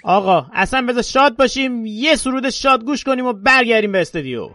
آقا 0.03 0.45
اصلا 0.53 0.81
بذار 0.81 1.01
شاد 1.03 1.37
باشیم. 1.37 1.85
یه 1.85 2.15
سرود 2.15 2.49
شاد 2.49 2.83
گوش 2.85 3.03
کنیم 3.03 3.25
و 3.25 3.33
برگردیم 3.33 3.91
به 3.91 4.01
استودیو. 4.01 4.49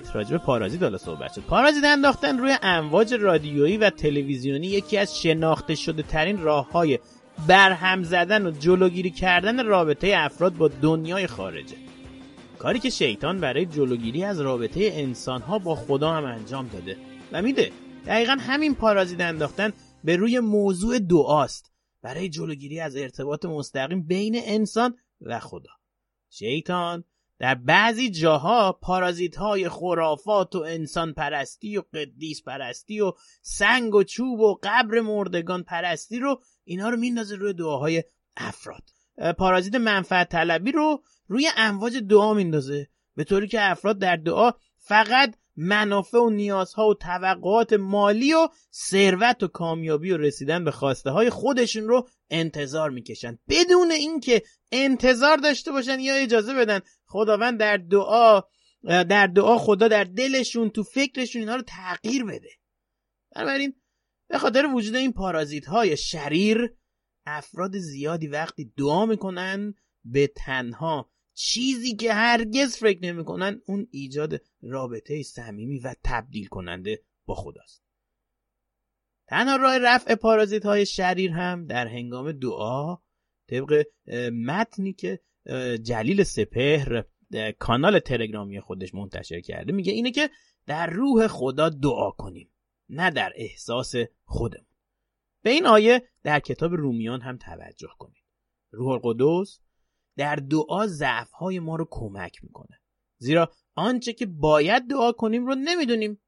پارازیت 0.00 0.16
راجب 0.16 0.44
پارازیت 0.44 0.82
حالا 0.82 0.98
صحبت 0.98 1.32
شد. 1.32 1.40
پارازیت 1.40 1.84
انداختن 1.84 2.38
روی 2.38 2.56
امواج 2.62 3.14
رادیویی 3.14 3.76
و 3.76 3.90
تلویزیونی 3.90 4.66
یکی 4.66 4.98
از 4.98 5.20
شناخته 5.20 5.74
شده 5.74 6.02
ترین 6.02 6.42
راه 6.42 6.70
های 6.70 6.98
برهم 7.48 8.02
زدن 8.02 8.46
و 8.46 8.50
جلوگیری 8.50 9.10
کردن 9.10 9.66
رابطه 9.66 10.12
افراد 10.16 10.54
با 10.54 10.68
دنیای 10.68 11.26
خارجه. 11.26 11.76
کاری 12.58 12.78
که 12.78 12.90
شیطان 12.90 13.40
برای 13.40 13.66
جلوگیری 13.66 14.24
از 14.24 14.40
رابطه 14.40 14.90
انسان 14.92 15.42
ها 15.42 15.58
با 15.58 15.74
خدا 15.74 16.12
هم 16.12 16.24
انجام 16.24 16.68
داده 16.68 16.96
و 17.32 17.42
میده. 17.42 17.72
دقیقا 18.06 18.36
همین 18.40 18.74
پارازیت 18.74 19.20
انداختن 19.20 19.72
به 20.04 20.16
روی 20.16 20.40
موضوع 20.40 20.98
دعاست 20.98 21.72
برای 22.02 22.28
جلوگیری 22.28 22.80
از 22.80 22.96
ارتباط 22.96 23.44
مستقیم 23.44 24.02
بین 24.02 24.40
انسان 24.44 24.96
و 25.20 25.38
خدا. 25.38 25.70
شیطان 26.30 27.04
در 27.38 27.54
بعضی 27.54 28.10
جاها 28.10 28.72
پارازیت 28.72 29.36
های 29.36 29.68
خرافات 29.68 30.54
و 30.54 30.58
انسان 30.58 31.12
پرستی 31.12 31.76
و 31.76 31.82
قدیس 31.94 32.42
پرستی 32.42 33.00
و 33.00 33.12
سنگ 33.42 33.94
و 33.94 34.04
چوب 34.04 34.40
و 34.40 34.58
قبر 34.62 35.00
مردگان 35.00 35.62
پرستی 35.62 36.18
رو 36.18 36.42
اینا 36.64 36.88
رو 36.88 36.96
میندازه 36.96 37.36
روی 37.36 37.52
دعاهای 37.52 38.04
افراد. 38.36 38.82
پارازیت 39.38 39.74
منفعت 39.74 40.28
طلبی 40.28 40.72
رو 40.72 41.02
روی 41.26 41.48
امواج 41.56 41.96
دعا 41.96 42.34
میندازه. 42.34 42.88
به 43.16 43.24
طوری 43.24 43.48
که 43.48 43.70
افراد 43.70 43.98
در 43.98 44.16
دعا 44.16 44.52
فقط 44.78 45.36
منافع 45.56 46.18
و 46.18 46.30
نیازها 46.30 46.88
و 46.88 46.94
توقعات 46.94 47.72
مالی 47.72 48.34
و 48.34 48.48
ثروت 48.72 49.42
و 49.42 49.48
کامیابی 49.48 50.10
و 50.10 50.16
رسیدن 50.16 50.64
به 50.64 50.70
خواسته 50.70 51.10
های 51.10 51.30
خودشون 51.30 51.88
رو 51.88 52.08
انتظار 52.30 52.90
می‌کشن. 52.90 53.38
بدون 53.48 53.90
اینکه 53.90 54.42
انتظار 54.72 55.36
داشته 55.36 55.72
باشن 55.72 56.00
یا 56.00 56.14
اجازه 56.14 56.54
بدن 56.54 56.80
خداوند 57.06 57.60
در 57.60 57.76
دعا 57.76 58.42
در 58.84 59.26
دعا 59.26 59.58
خدا 59.58 59.88
در 59.88 60.04
دلشون 60.04 60.70
تو 60.70 60.82
فکرشون 60.82 61.42
اینا 61.42 61.56
رو 61.56 61.62
تغییر 61.66 62.24
بده. 62.24 62.50
بنابراین 63.34 63.74
به 64.28 64.38
خاطر 64.38 64.66
وجود 64.66 64.94
این 64.94 65.12
پارازیت 65.12 65.66
های 65.66 65.96
شریر 65.96 66.74
افراد 67.26 67.78
زیادی 67.78 68.26
وقتی 68.26 68.72
دعا 68.76 69.06
می‌کنن 69.06 69.74
به 70.04 70.26
تنها 70.26 71.10
چیزی 71.34 71.96
که 71.96 72.12
هرگز 72.12 72.76
فکر 72.76 73.02
نمی‌کنن 73.02 73.60
اون 73.66 73.86
ایجاد 73.90 74.40
رابطه 74.62 75.22
صمیمی 75.22 75.78
و 75.78 75.94
تبدیل 76.04 76.46
کننده 76.46 77.02
با 77.26 77.34
خداست. 77.34 77.84
تنها 79.26 79.56
راه 79.56 79.78
رفع 79.78 80.14
پارازیت 80.14 80.66
های 80.66 80.86
شریر 80.86 81.30
هم 81.30 81.66
در 81.66 81.86
هنگام 81.86 82.32
دعا 82.32 82.96
طبق 83.48 83.86
متنی 84.32 84.92
که 84.92 85.20
جلیل 85.82 86.22
سپهر 86.22 87.04
کانال 87.58 87.98
تلگرامی 87.98 88.60
خودش 88.60 88.94
منتشر 88.94 89.40
کرده 89.40 89.72
میگه 89.72 89.92
اینه 89.92 90.10
که 90.10 90.30
در 90.66 90.86
روح 90.86 91.26
خدا 91.26 91.68
دعا 91.68 92.10
کنیم 92.10 92.50
نه 92.88 93.10
در 93.10 93.32
احساس 93.36 93.94
خودمون. 94.24 94.66
به 95.42 95.50
این 95.50 95.66
آیه 95.66 96.08
در 96.22 96.40
کتاب 96.40 96.72
رومیان 96.72 97.20
هم 97.20 97.36
توجه 97.36 97.88
کنید. 97.98 98.24
روح 98.70 98.88
القدس 98.88 99.60
در 100.16 100.36
دعا 100.36 100.86
ضعف 100.86 101.30
های 101.30 101.58
ما 101.58 101.76
رو 101.76 101.88
کمک 101.90 102.44
می‌کنه. 102.44 102.80
زیرا 103.18 103.52
آنچه 103.74 104.12
که 104.12 104.26
باید 104.26 104.90
دعا 104.90 105.12
کنیم 105.12 105.46
رو 105.46 105.54
نمی‌دونیم 105.54 106.20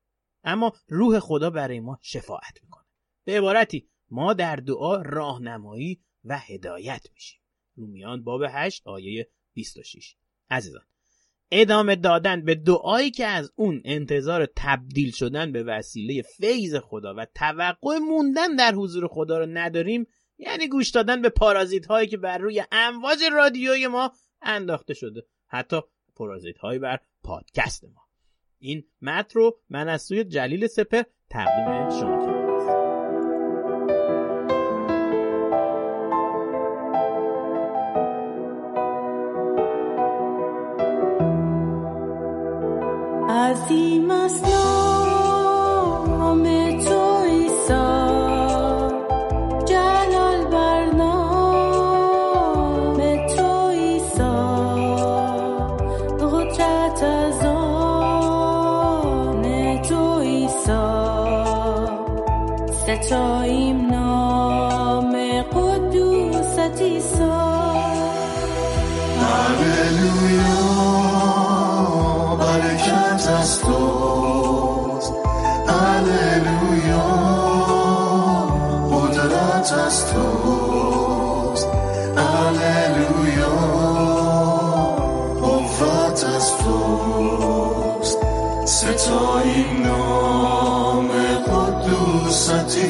اما 0.44 0.72
روح 0.88 1.18
خدا 1.18 1.51
برای 1.51 1.81
ما 1.81 1.99
شفاعت 2.03 2.59
می‌کنه. 2.62 2.85
به 3.25 3.38
عبارتی 3.38 3.88
ما 4.11 4.35
در 4.35 4.57
دعا 4.57 5.03
راهنمایی 5.03 6.05
و 6.25 6.38
هدایت 6.38 7.07
میشیم. 7.12 7.40
رومیان 7.75 8.25
باب 8.25 8.40
8 8.49 8.87
آیه 8.87 9.31
26 9.55 10.16
عزیزان 10.51 10.83
ادامه 11.51 11.96
دادن 11.96 12.44
به 12.44 12.55
دعایی 12.55 13.11
که 13.11 13.27
از 13.27 13.53
اون 13.57 13.83
انتظار 13.85 14.49
تبدیل 14.57 15.11
شدن 15.11 15.53
به 15.53 15.62
وسیله 15.62 16.22
فیض 16.22 16.75
خدا 16.75 17.14
و 17.14 17.27
توقع 17.35 17.99
موندن 17.99 18.57
در 18.57 18.75
حضور 18.75 19.09
خدا 19.09 19.38
رو 19.38 19.46
نداریم 19.46 20.07
یعنی 20.38 20.68
گوش 20.68 20.90
دادن 20.90 21.22
به 21.22 21.29
پارازیت 21.29 21.87
هایی 21.87 22.09
که 22.09 22.16
بر 22.16 22.38
روی 22.38 22.64
امواج 22.72 23.18
رادیویی 23.33 23.87
ما 23.87 24.12
انداخته 24.42 24.94
شده. 24.94 25.27
حتی 25.46 25.81
پارازیت 26.14 26.59
هایی 26.59 26.79
بر 26.79 26.99
پادکست 27.22 27.85
ما. 27.85 28.03
این 28.59 28.85
متن 29.03 29.40
رو 29.40 29.59
من 29.68 29.88
از 29.88 30.03
سوی 30.03 30.25
جلیل 30.25 30.66
سپر 30.66 31.03
تقدیم 31.31 31.90
شما 32.01 32.27
کردم. 32.27 32.36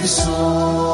So. 0.07 0.86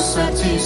Sati 0.00 0.56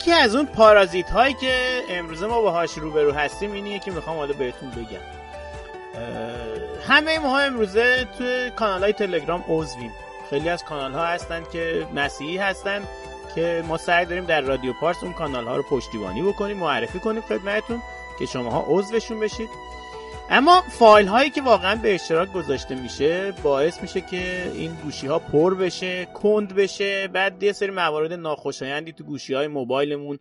یکی 0.00 0.12
از 0.12 0.34
اون 0.34 0.46
پارازیت 0.46 1.10
هایی 1.10 1.34
که 1.34 1.82
امروزه 1.88 2.26
ما 2.26 2.40
باهاش 2.40 2.72
روبرو 2.72 3.12
هستیم 3.12 3.52
اینیه 3.52 3.78
که 3.78 3.90
می‌خوام 3.90 4.16
حالا 4.16 4.32
بهتون 4.32 4.70
بگم. 4.70 5.00
همه 6.88 7.18
ما 7.18 7.38
امروزه 7.38 8.08
توی 8.18 8.50
کانال 8.50 8.82
های 8.82 8.92
تلگرام 8.92 9.44
عضویم. 9.48 9.92
خیلی 10.30 10.48
از 10.48 10.64
کانال 10.64 10.92
ها 10.92 11.06
هستن 11.06 11.42
که 11.52 11.86
مسیحی 11.94 12.36
هستن 12.36 12.82
که 13.34 13.64
ما 13.68 13.76
سعی 13.76 14.06
داریم 14.06 14.24
در 14.24 14.40
رادیو 14.40 14.72
پارس 14.72 15.02
اون 15.02 15.12
کانال 15.12 15.46
ها 15.48 15.56
رو 15.56 15.62
پشتیبانی 15.62 16.22
بکنیم 16.22 16.56
معرفی 16.56 17.00
کنیم 17.00 17.22
خدمتتون 17.22 17.82
که 18.18 18.26
شماها 18.26 18.64
عضوشون 18.68 19.20
بشید. 19.20 19.48
اما 20.32 20.62
فایل 20.78 21.06
هایی 21.06 21.30
که 21.30 21.42
واقعا 21.42 21.76
به 21.76 21.94
اشتراک 21.94 22.32
گذاشته 22.32 22.74
میشه 22.74 23.32
باعث 23.32 23.82
میشه 23.82 24.00
که 24.00 24.52
این 24.54 24.74
گوشی 24.74 25.06
ها 25.06 25.18
پر 25.18 25.54
بشه 25.54 26.06
کند 26.06 26.54
بشه 26.54 27.08
بعد 27.08 27.42
یه 27.42 27.52
سری 27.52 27.70
موارد 27.70 28.12
ناخوشایندی 28.12 28.92
تو 28.92 29.04
گوشی 29.04 29.34
های 29.34 29.46
موبایلمون 29.46 30.18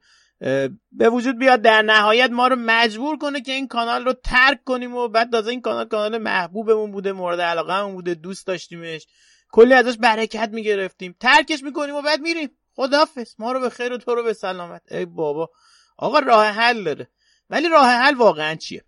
به 0.91 1.09
وجود 1.11 1.39
بیاد. 1.39 1.61
در 1.61 1.81
نهایت 1.81 2.29
ما 2.29 2.47
رو 2.47 2.55
مجبور 2.59 3.17
کنه 3.17 3.41
که 3.41 3.51
این 3.51 3.67
کانال 3.67 4.05
رو 4.05 4.13
ترک 4.13 4.63
کنیم 4.63 4.95
و 4.95 5.07
بعد 5.07 5.31
تازه 5.31 5.51
این 5.51 5.61
کانال 5.61 5.87
کانال 5.87 6.17
محبوبمون 6.17 6.91
بوده 6.91 7.11
مورد 7.11 7.41
علاقه 7.41 7.91
بوده 7.91 8.13
دوست 8.13 8.47
داشتیمش. 8.47 9.07
کلی 9.51 9.73
ازش 9.73 9.97
برکت 9.97 10.49
می‌گرفتیم. 10.53 11.15
ترکش 11.19 11.63
می‌کنیم 11.63 11.95
و 11.95 12.01
بعد 12.01 12.19
میریم. 12.19 12.49
خدافظ 12.75 13.35
ما 13.39 13.51
رو 13.51 13.59
به 13.59 13.69
خیر 13.69 13.93
و 13.93 13.97
تو 13.97 14.15
رو 14.15 14.23
به 14.23 14.33
سلامت. 14.33 14.81
ای 14.91 15.05
بابا. 15.05 15.49
آقا 15.97 16.19
راه 16.19 16.45
حل 16.45 16.83
داره. 16.83 17.07
ولی 17.49 17.69
راه 17.69 17.87
حل 17.87 18.15
واقعا 18.15 18.55
چیه؟ 18.55 18.83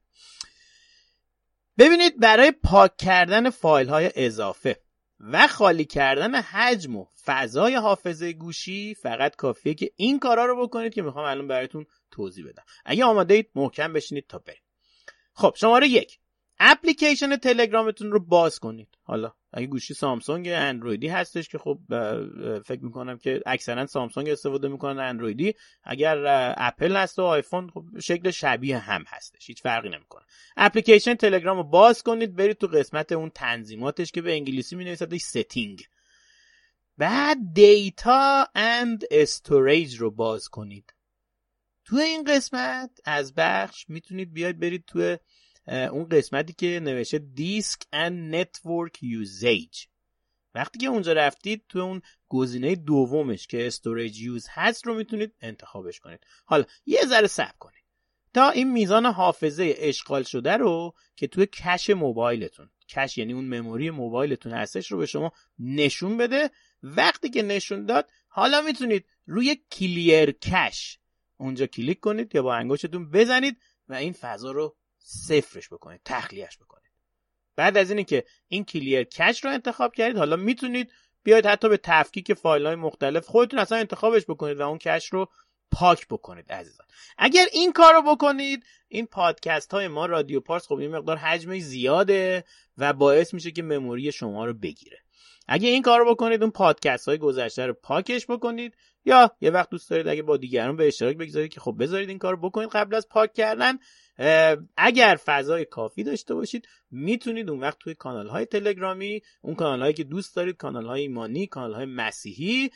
ببینید 1.78 2.20
برای 2.20 2.52
پاک 2.52 2.98
کردن 2.98 3.50
فایل 3.50 3.90
های 3.90 4.12
اضافه 4.16 4.82
و 5.20 5.48
خالی 5.48 5.86
کردن 5.86 6.36
حجم 6.36 6.96
و 6.96 7.06
فضای 7.26 7.76
حافظه 7.76 8.34
گوشی 8.34 8.96
فقط 8.96 9.36
کافیه 9.36 9.74
که 9.74 9.92
این 9.96 10.20
کارا 10.20 10.46
رو 10.46 10.68
بکنید 10.68 10.94
که 10.94 11.02
می‌خوام 11.02 11.26
الان 11.26 11.48
براتون 11.48 11.86
توضیح 12.12 12.48
بدم. 12.48 12.64
اگه 12.86 13.06
آماده 13.06 13.34
اید 13.34 13.50
محکم 13.56 13.94
بشینید 13.94 14.28
تا 14.28 14.40
بریم. 14.40 14.64
خب 15.34 15.54
شماره 15.58 15.88
یک. 15.88 16.20
اپلیکیشن 16.60 17.36
تلگرامتون 17.36 18.12
رو 18.12 18.20
باز 18.20 18.60
کنید. 18.60 18.98
حالا 19.04 19.34
اگه 19.54 19.68
گوشی 19.68 19.94
سامسونگ 19.94 20.48
اندرویدی 20.48 21.08
هستش 21.08 21.50
که 21.50 21.58
خب 21.58 21.80
فکر 22.66 22.80
می‌کنم 22.82 23.18
که 23.18 23.42
اکثرا 23.46 23.86
سامسونگ 23.86 24.30
استفاده 24.30 24.68
می‌کنن 24.68 25.00
اندرویدی. 25.00 25.54
اگر 25.84 26.24
اپل 26.58 26.96
هست 26.96 27.20
و 27.20 27.22
آیفون 27.22 27.70
خب 27.70 27.86
شکل 28.00 28.32
شبیه 28.32 28.78
هم 28.78 29.04
هستش 29.08 29.48
هیچ 29.48 29.62
فرقی 29.62 29.90
نمی‌کنه. 29.90 30.24
اپلیکیشن 30.58 31.16
تلگرام 31.16 31.58
رو 31.58 31.64
باز 31.64 32.04
کنید 32.04 32.36
برید 32.36 32.58
تو 32.58 32.68
قسمت 32.68 33.12
اون 33.12 33.30
تنظیماتش 33.30 34.12
که 34.12 34.22
به 34.22 34.32
انگلیسی 34.32 34.76
می 34.76 34.86
نویسدش 34.86 35.22
setting 35.22 35.84
بعد 36.98 37.38
data 37.54 38.48
and 38.56 39.04
storage 39.12 39.96
رو 39.96 40.12
باز 40.12 40.48
کنید. 40.48 40.94
تو 41.86 41.96
این 41.96 42.24
قسمت 42.24 42.92
از 43.06 43.34
بخش 43.36 43.86
می‌تونید 43.90 44.34
بیاید 44.34 44.60
برید 44.60 44.84
تو 44.88 45.18
اون 45.72 46.10
قسمتی 46.10 46.54
که 46.54 46.80
نوشته 46.84 47.18
disk 47.18 47.82
and 47.94 48.36
network 48.36 49.04
usage. 49.04 49.86
وقتی 50.56 50.80
که 50.80 50.88
اونجا 50.88 51.14
رفتید 51.14 51.64
تو 51.70 51.80
اون 51.80 52.02
گزینه 52.30 52.76
دومش 52.76 53.48
که 53.48 53.68
storage 53.68 54.22
use 54.22 54.48
هست 54.50 54.88
رو 54.88 54.94
می‌تونید 54.94 55.34
انتخابش 55.42 56.00
کنید. 56.00 56.20
حالا 56.46 56.64
یه 56.86 57.06
ذره 57.06 57.28
صبر 57.28 57.56
کنید. 57.60 57.82
تا 58.34 58.50
این 58.50 58.72
میزان 58.72 59.06
حافظه 59.06 59.76
اشغال 59.78 60.24
شده 60.24 60.58
رو 60.58 60.94
که 61.16 61.28
توی 61.28 61.46
cache 61.46 61.90
موبایلتون 61.90 62.70
cache 62.90 63.18
یعنی 63.18 63.34
اون 63.34 63.46
مموری 63.46 63.90
موبایلتون 63.90 64.52
هستش 64.52 64.92
رو 64.92 64.98
به 64.98 65.06
شما 65.06 65.32
نشون 65.60 66.18
بده. 66.18 66.50
وقتی 66.84 67.30
که 67.30 67.42
نشون 67.42 67.86
داد 67.86 68.10
حالا 68.28 68.62
می‌تونید 68.62 69.06
روی 69.26 69.56
clear 69.72 70.32
cache 70.32 71.00
اونجا 71.38 71.66
کلیک 71.66 72.00
کنید 72.00 72.36
یا 72.36 72.42
با 72.42 72.56
انگشتتون 72.56 73.12
بزنید 73.12 73.58
و 73.90 73.94
این 73.94 74.14
فضا 74.14 74.52
رو 74.52 74.76
صفرش 75.04 75.70
بکنید 75.70 76.02
تخلیهش 76.06 76.58
بکنید. 76.58 76.92
بعد 77.56 77.78
از 77.78 77.90
اینی 77.90 78.04
که 78.04 78.24
این 78.48 78.66
کلیر 78.66 79.04
کش 79.04 79.46
رو 79.46 79.52
انتخاب 79.52 79.96
کردید 79.96 80.18
حالا 80.18 80.36
می‌تونید 80.36 80.92
بیاید 81.24 81.46
حتی 81.46 81.70
به 81.70 81.78
تفکیک 81.78 82.34
فایل 82.34 82.66
های 82.66 82.76
مختلف 82.76 83.28
خودتون 83.28 83.60
اصلا 83.60 83.78
انتخابش 83.78 84.26
بکنید 84.26 84.60
و 84.60 84.62
اون 84.62 84.78
کش 84.78 85.14
رو 85.14 85.28
پاک 85.72 86.08
بکنید 86.08 86.52
عزیزان. 86.52 86.88
اگر 87.18 87.46
این 87.52 87.72
کار 87.72 87.94
رو 87.94 88.16
بکنید 88.16 88.66
این 88.88 89.06
پادکست 89.06 89.72
های 89.72 89.88
ما 89.88 90.06
رادیو 90.06 90.40
پارس 90.40 90.68
خب 90.68 90.76
این 90.76 90.96
مقدار 90.96 91.18
حجمش 91.18 91.62
زیاده 91.62 92.44
و 92.78 92.94
باعث 92.94 93.34
میشه 93.34 93.52
که 93.52 93.64
مموری 93.64 94.12
شما 94.12 94.46
رو 94.46 94.54
بگیره. 94.54 94.98
اگه 95.48 95.70
این 95.70 95.82
کار 95.82 96.00
رو 96.00 96.16
بکنید 96.16 96.42
اون 96.42 96.52
پادکست 96.52 97.08
های 97.08 97.18
گذشته 97.18 97.66
رو 97.66 97.74
پاکش 97.74 98.26
بکنید 98.28 98.76
یا 99.06 99.32
یه 99.42 99.52
وقت 99.52 99.70
دوست 99.70 99.90
دارید 99.90 100.08
اگه 100.08 100.24
با 100.24 100.38
دیگران 100.38 100.76
به 100.76 100.88
اشتراک 100.88 101.18
بگذارید 101.18 101.54
که 101.54 101.60
خب 101.60 101.76
بذارید 101.80 102.10
این 102.10 102.18
کار 102.18 102.34
رو 102.34 102.50
بکنید 102.50 102.70
قبل 102.70 102.96
از 102.96 103.10
پاک 103.10 103.34
کردن 103.34 103.80
اگر 104.78 105.20
فضای 105.26 105.66
کافی 105.66 106.04
داشته 106.04 106.34
باشید 106.34 106.68
می‌تونید 106.92 107.50
اون 107.50 107.60
وقت 107.60 107.78
توی 107.80 107.94
کانال 107.94 108.28
های 108.28 108.46
تلگرامی 108.46 109.22
اون 109.42 109.56
کانال 109.56 109.82
هایی 109.82 109.94
که 109.94 110.04
دوست 110.04 110.36
دارید 110.36 110.58
کانال 110.58 110.86
های 110.86 111.02
ایمانی 111.02 111.48
کانال 111.48 111.74
های 111.74 111.86
مسیحی 111.86 112.70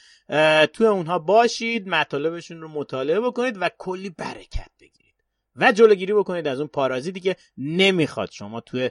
توی 0.74 0.88
اونها 0.88 1.20
باشید 1.20 1.88
مطالبشون 1.88 2.62
رو 2.62 2.68
مطالعه 2.68 3.20
بکنید 3.20 3.58
و 3.62 3.70
کلی 3.78 4.10
برکت 4.10 4.70
بگیرید. 4.80 5.06
و 5.56 5.72
جلوگیری 5.72 6.14
بکنید 6.14 6.48
از 6.48 6.60
اون 6.60 6.68
پارازیتی 6.68 7.20
که 7.20 7.36
نمی‌خواد 7.58 8.32
شما 8.32 8.62
توی 8.62 8.90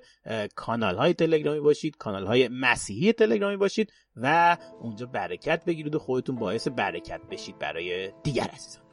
کانال 0.55 0.97
های 0.97 1.15
تلگرامی 1.15 1.61
باشید 1.61 1.97
کانال 1.97 2.27
های 2.27 2.49
مسیحی 2.49 3.13
تلگرامی 3.13 3.57
باشید 3.57 3.93
و 4.17 4.57
اونجا 4.81 5.07
برکت 5.07 5.65
بگیرید 5.65 5.95
و 5.95 5.99
خودتون 5.99 6.37
باعث 6.37 6.69
برکت 6.69 7.21
بشید 7.31 7.59
برای 7.59 8.13
دیگر 8.23 8.43
عزیزان. 8.43 8.85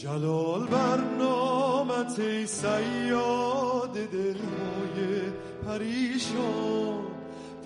جلال 0.00 0.66
برنامت 0.66 2.18
ای 2.18 2.46
سیاد 2.46 3.92
دلهای 3.92 5.20
پریشان. 5.66 7.04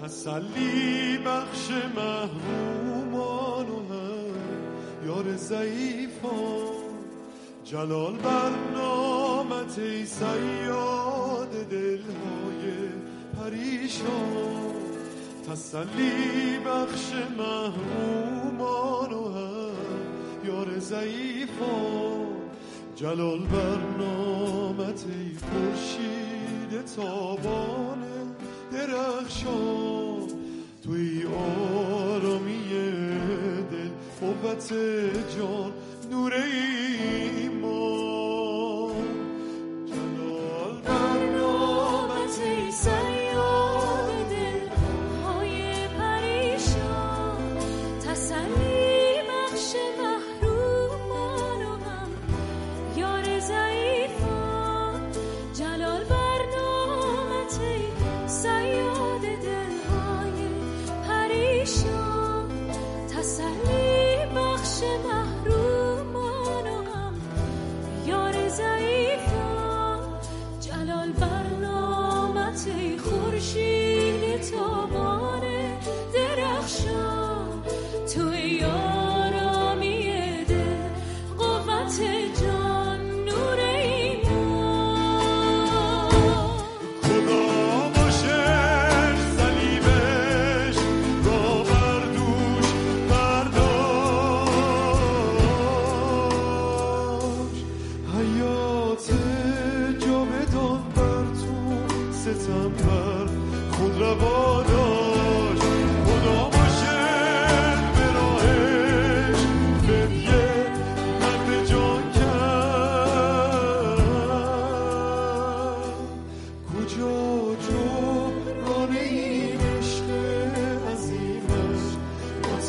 تسلی 0.02 1.18
بخش 1.18 1.70
محرومان 1.96 3.68
و 3.68 3.78
هم 3.92 4.34
یار 5.06 5.36
ضعیفان. 5.36 6.84
جلال 7.64 8.16
برنامت 8.16 9.78
ای 9.78 10.06
سیاد 10.06 11.50
دلهای 11.70 12.64
پریشان. 13.38 14.74
تسلی 15.50 16.58
بخش 16.66 17.12
محرومان 17.38 19.12
و 19.12 19.28
هم 19.34 19.43
یار 20.84 21.00
ضعیفان 21.00 22.26
جلال 22.96 23.38
برنامت 23.38 25.04
ای 25.08 25.36
خورشید 25.36 26.84
تابان 26.96 28.04
درخشان 28.72 30.28
توی 30.84 31.24
آرامی 31.24 32.68
دل 33.70 33.90
قوت 34.20 34.72
جان 35.38 35.72
نور 36.10 36.32
ایمان 36.34 37.53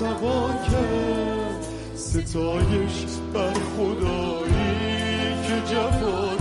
ناتوان 0.05 0.55
کرد 0.57 1.65
ستایش 1.95 3.05
بر 3.33 3.53
خدایی 3.53 5.35
که 5.47 5.73
جفا 5.73 6.34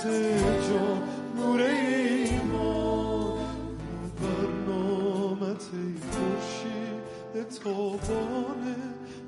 قوت 0.00 0.12
جان 0.68 1.02
نور 1.36 1.60
ایمان 1.60 3.38
بر 4.20 4.48
نامت 4.66 5.64
خورشید 6.10 7.00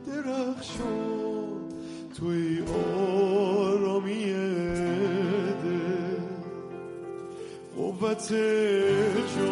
درخشان 0.07 1.53
توی 2.19 2.63
آرامی 2.89 4.25
دل. 5.63 6.21
قوت 7.77 8.29
جان. 9.37 9.52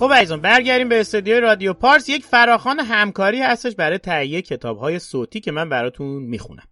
خب 0.00 0.12
عزیزان 0.12 0.40
برگردیم 0.40 0.88
به 0.88 1.00
استودیوی 1.00 1.40
رادیو 1.40 1.72
پارس. 1.72 2.08
یک 2.08 2.24
فراخان 2.24 2.80
همکاری 2.80 3.40
هستش 3.40 3.74
برای 3.74 3.98
تهیه 3.98 4.42
کتاب‌های 4.42 4.98
صوتی 4.98 5.40
که 5.40 5.52
من 5.52 5.68
براتون 5.68 6.22
می‌خونم. 6.22 6.66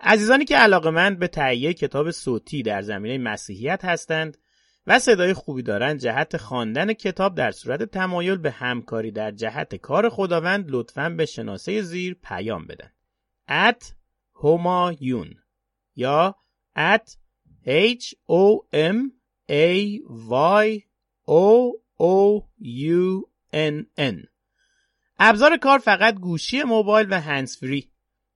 عزیزانی 0.00 0.44
که 0.44 0.56
علاقمند 0.56 1.18
به 1.18 1.28
تهیه 1.28 1.74
کتاب 1.74 2.10
صوتی 2.10 2.62
در 2.62 2.82
زمینه 2.82 3.18
مسیحیت 3.18 3.84
هستند 3.84 4.38
و 4.86 4.98
صدای 4.98 5.32
خوبی 5.32 5.62
دارند 5.62 6.00
جهت 6.00 6.36
خواندن 6.36 6.92
کتاب 6.92 7.34
در 7.34 7.50
صورت 7.50 7.82
تمایل 7.82 8.36
به 8.36 8.50
همکاری 8.50 9.10
در 9.10 9.30
جهت 9.30 9.74
کار 9.74 10.08
خداوند 10.08 10.64
لطفاً 10.68 11.08
به 11.08 11.26
شناسه 11.26 11.82
زیر 11.82 12.16
پیام 12.22 12.66
بدن. 12.66 12.90
at 13.48 13.84
homayun 14.42 15.34
یا 15.96 16.34
at 16.76 17.16
h 17.66 18.14
o 18.28 18.62
m 18.72 18.98
a 19.48 20.00
y 20.30 20.82
o 21.28 21.72
o 21.98 22.42
u 22.60 23.22
n 23.52 23.86
n. 23.98 24.26
ابزار 25.18 25.56
کار 25.56 25.78
فقط 25.78 26.14
گوشی 26.14 26.62
موبایل 26.62 27.06
و 27.10 27.20
هندزفری 27.20 27.90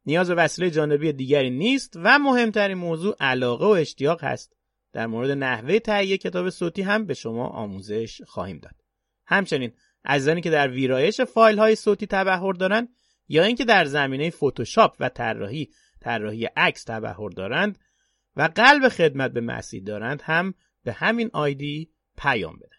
نیاز 0.07 0.29
به 0.29 0.35
وسیله 0.35 0.70
جانبی 0.70 1.12
دیگری 1.12 1.51
نیست 1.51 1.92
و 1.96 2.18
مهمترین 2.18 2.79
موضوع 2.79 3.16
علاقه 3.20 3.66
و 3.66 3.68
اشتیاق 3.68 4.25
هست. 4.25 4.57
در 4.92 5.07
مورد 5.07 5.31
نحوه 5.31 5.79
تهیه 5.79 6.18
کتاب 6.18 6.51
صوتی 6.51 6.83
هم 6.83 7.07
به 7.07 7.14
شما 7.14 7.46
آموزش 7.46 8.22
خواهیم 8.22 8.59
داد. 8.59 8.75
همچنین 9.27 9.72
عزیزانی 10.05 10.40
که 10.40 10.51
در 10.51 10.68
ویرایش 10.68 11.20
فایل 11.20 11.59
های 11.59 11.75
صوتی 11.75 12.07
تبهر 12.07 12.53
دارند 12.53 12.88
یا 13.29 13.44
اینکه 13.44 13.64
در 13.64 13.85
زمینه 13.85 14.31
فتوشاپ 14.31 14.96
و 15.01 15.09
طراحی 15.09 15.70
طراحی 16.01 16.44
عکس 16.44 16.85
تبهر 16.85 17.29
دارند 17.29 17.79
و 18.37 18.48
قلب 18.55 18.88
خدمت 18.88 19.31
به 19.31 19.40
مسیح 19.40 19.83
دارند 19.83 20.22
هم 20.25 20.55
به 20.85 20.92
همین 20.92 21.31
آیدی 21.33 21.90
پیام 22.16 22.57
بدن. 22.57 22.71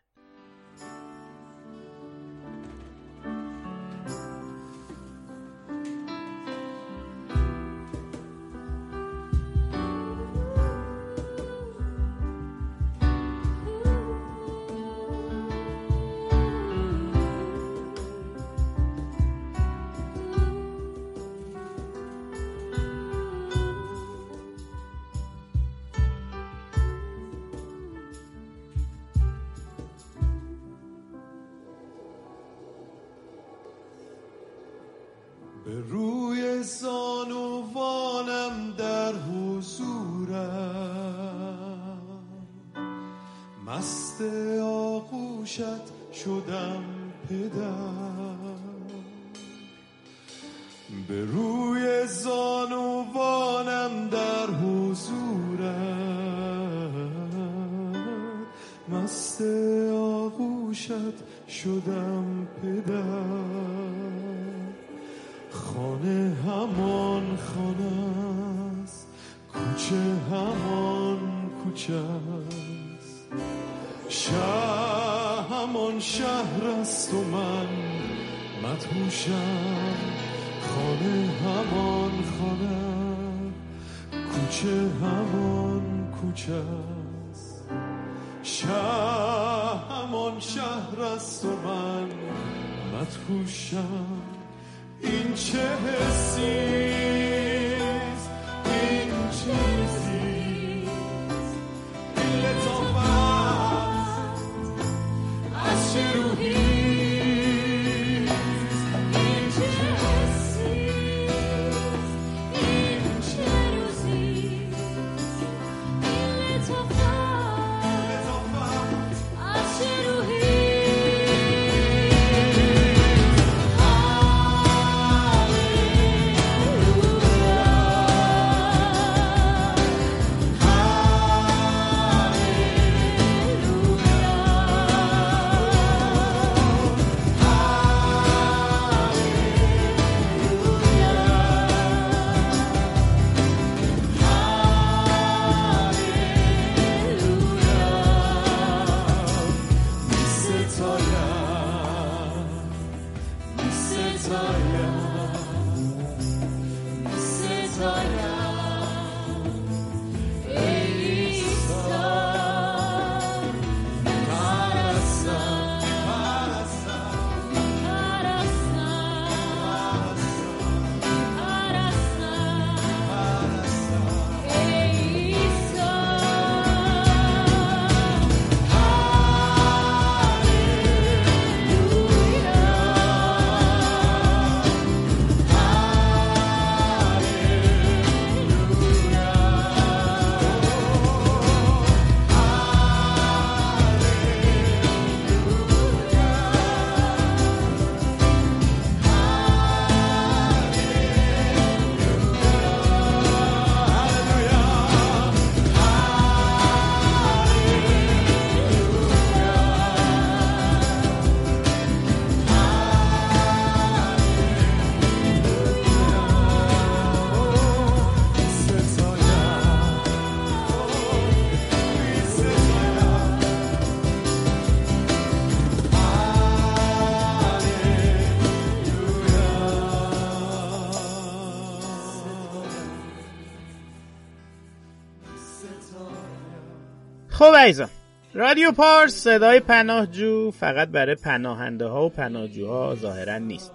خب 237.43 237.87
رادیو 238.33 238.71
پارس 238.71 239.13
صدای 239.13 239.59
پناهجو 239.59 240.51
فقط 240.51 240.87
برای 240.87 241.15
پناهنده 241.15 241.85
ها 241.85 242.05
و 242.05 242.09
پناهجوها 242.09 242.95
ظاهرا 242.95 243.37
نیست. 243.37 243.71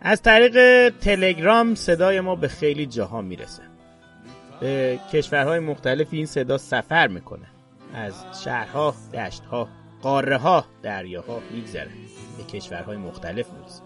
از 0.00 0.22
طریق 0.22 0.88
تلگرام 0.88 1.74
صدای 1.74 2.20
ما 2.20 2.34
به 2.34 2.48
خیلی 2.48 2.86
جاها 2.86 3.20
می‌رسه. 3.20 3.62
به 4.60 5.00
کشورهای 5.12 5.58
مختلفی 5.58 6.16
این 6.16 6.26
صدا 6.26 6.58
سفر 6.58 7.06
می‌کنه. 7.06 7.46
از 7.94 8.14
شهرها، 8.44 8.94
دشتها، 9.14 9.68
قاره 10.02 10.36
ها، 10.36 10.64
دریاها 10.82 11.40
میگذره. 11.50 11.90
به 12.38 12.58
کشورهای 12.58 12.96
مختلف 12.96 13.46
می‌رسه. 13.50 13.82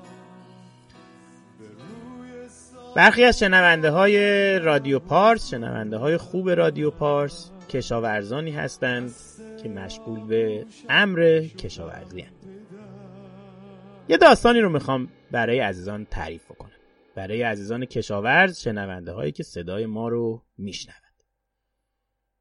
برخی 2.96 3.24
از 3.24 3.38
شنونده 3.38 3.90
های 3.90 4.58
رادیو 4.58 4.98
پارس 4.98 5.50
شنونده 5.50 5.96
های 5.96 6.16
خوب 6.16 6.50
رادیو 6.50 6.90
پارس 6.90 7.50
کشاورزانی 7.72 8.50
هستند 8.50 9.14
که 9.62 9.68
مشغول 9.68 10.26
به 10.26 10.66
امر 10.88 11.46
کشاورزی 11.58 12.20
هستند. 12.20 12.66
یه 14.08 14.16
داستانی 14.16 14.60
رو 14.60 14.68
می‌خوام 14.68 15.08
برای 15.30 15.58
عزیزان 15.58 16.04
تعریف 16.04 16.46
کنم 16.46 16.70
برای 17.14 17.42
عزیزان 17.42 17.84
کشاورز 17.84 18.60
شنونده 18.60 19.12
هایی 19.12 19.32
که 19.32 19.42
صدای 19.42 19.86
ما 19.86 20.08
رو 20.08 20.42
میشنوند. 20.58 21.22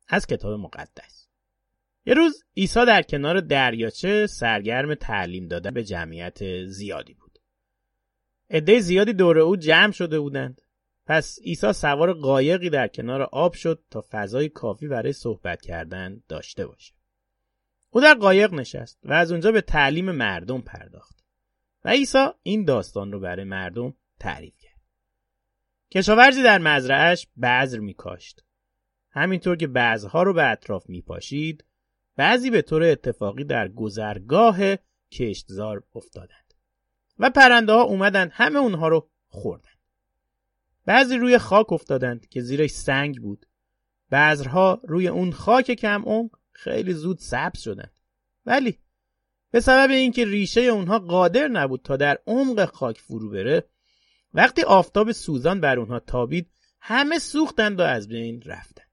از 0.08 0.28
کتاب 0.28 0.60
مقدس. 0.60 1.28
یه 2.06 2.14
روز 2.14 2.44
عیسی 2.58 2.86
در 2.86 3.02
کنار 3.02 3.40
دریاچه 3.40 4.28
سرگرم 4.28 4.96
تعلیم 4.96 5.48
دادن 5.48 5.72
به 5.72 5.84
جمعیت 5.84 6.66
زیادی 6.66 7.14
بود. 7.14 7.40
عده 8.50 8.80
زیادی 8.80 9.14
دور 9.14 9.40
او 9.40 9.56
جمع 9.56 9.92
شده 9.92 10.20
بودند. 10.20 10.62
پس 11.12 11.40
عیسی 11.44 11.74
سوار 11.74 12.14
قایقی 12.14 12.70
در 12.70 12.88
کنار 12.88 13.22
آب 13.22 13.54
شد 13.54 13.84
تا 13.90 14.06
فضای 14.12 14.50
کافی 14.50 14.88
برای 14.88 15.14
صحبت 15.14 15.62
کردن 15.62 16.24
داشته 16.28 16.68
باشه. 16.68 16.94
او 17.90 18.02
در 18.02 18.14
قایق 18.14 18.54
نشست 18.54 19.00
و 19.04 19.14
از 19.14 19.32
اونجا 19.32 19.52
به 19.52 19.62
تعلیم 19.62 20.12
مردم 20.12 20.62
پرداخت 20.62 21.24
و 21.86 21.90
عیسی 21.90 22.28
این 22.44 22.66
داستان 22.66 23.12
رو 23.12 23.20
برای 23.20 23.44
مردم 23.44 23.94
تعریف 24.20 24.58
کرد. 24.58 24.82
کشاورزی 25.92 26.44
در 26.44 26.58
مزرعش 26.58 27.28
بذر 27.42 27.80
میکاشت. 27.80 28.44
همینطور 29.10 29.56
که 29.56 29.68
بعضها 29.68 30.24
رو 30.24 30.34
به 30.34 30.52
اطراف 30.52 30.90
میپاشید 30.90 31.66
بعضی 32.16 32.50
به 32.50 32.62
طور 32.62 32.84
اتفاقی 32.84 33.44
در 33.44 33.68
گذرگاه 33.68 34.58
کشتزار 35.12 35.84
افتادند 35.96 36.54
و 37.20 37.30
پرنده 37.30 37.74
ها 37.74 37.82
اومدن 37.82 38.30
همه 38.34 38.60
اونها 38.60 38.88
رو 38.88 39.10
خوردن. 39.28 39.71
بعضی 40.86 41.18
روی 41.18 41.38
خاک 41.38 41.74
افتادند 41.74 42.28
که 42.28 42.42
زیرش 42.42 42.70
سنگ 42.70 43.22
بود. 43.22 43.46
بعضها 44.10 44.82
روی 44.84 45.08
اون 45.08 45.32
خاک 45.32 45.72
کم 45.72 46.04
عمق 46.06 46.32
خیلی 46.52 46.94
زود 46.94 47.18
سبز 47.18 47.60
شدند. 47.60 48.00
ولی 48.46 48.78
به 49.52 49.60
سبب 49.60 49.92
اینکه 49.92 50.26
ریشه 50.26 50.62
اونها 50.62 51.00
قادر 51.00 51.48
نبود 51.48 51.82
تا 51.82 51.98
در 51.98 52.20
عمق 52.28 52.66
خاک 52.66 52.98
فرو 52.98 53.30
بره 53.30 53.70
وقتی 54.34 54.64
آفتاب 54.64 55.12
سوزان 55.12 55.62
بر 55.62 55.80
اونها 55.80 56.00
تابید 56.00 56.52
همه 56.80 57.20
سوختند 57.20 57.80
و 57.80 57.84
از 57.84 58.08
بین 58.08 58.42
رفتند. 58.42 58.88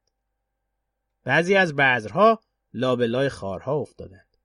بعضی 1.25 1.55
از 1.55 1.77
بذرها 1.77 2.41
لابلای 2.73 3.29
خارها 3.29 3.75
افتادند. 3.75 4.37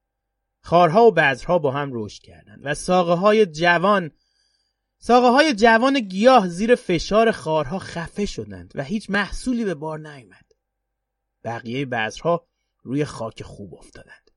خارها 0.59 1.05
و 1.05 1.11
بذرها 1.11 1.59
با 1.59 1.71
هم 1.71 1.89
رشد 1.93 2.21
کردند 2.21 2.61
و 2.63 2.73
ساقه 2.73 3.13
های 3.13 3.45
جوان 3.45 4.11
ساقه 5.05 5.27
های 5.27 5.53
جوان 5.53 5.99
گیاه 5.99 6.47
زیر 6.47 6.75
فشار 6.75 7.31
خارها 7.31 7.79
خفه 7.79 8.25
شدند 8.25 8.71
و 8.75 8.83
هیچ 8.83 9.09
محصولی 9.09 9.65
به 9.65 9.73
بار 9.73 9.99
نیامد. 9.99 10.51
بقیه 11.43 11.85
بذرها 11.85 12.47
روی 12.83 13.05
خاک 13.05 13.43
خوب 13.43 13.75
افتادند 13.75 14.31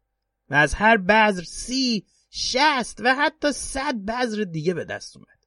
و 0.48 0.54
از 0.54 0.74
هر 0.74 0.96
بذر 0.96 1.42
سی 1.42 2.06
شست 2.30 3.00
و 3.04 3.14
حتی 3.14 3.52
صد 3.52 3.94
بذر 3.94 4.44
دیگه 4.44 4.74
به 4.74 4.84
دست 4.84 5.16
اومد. 5.16 5.46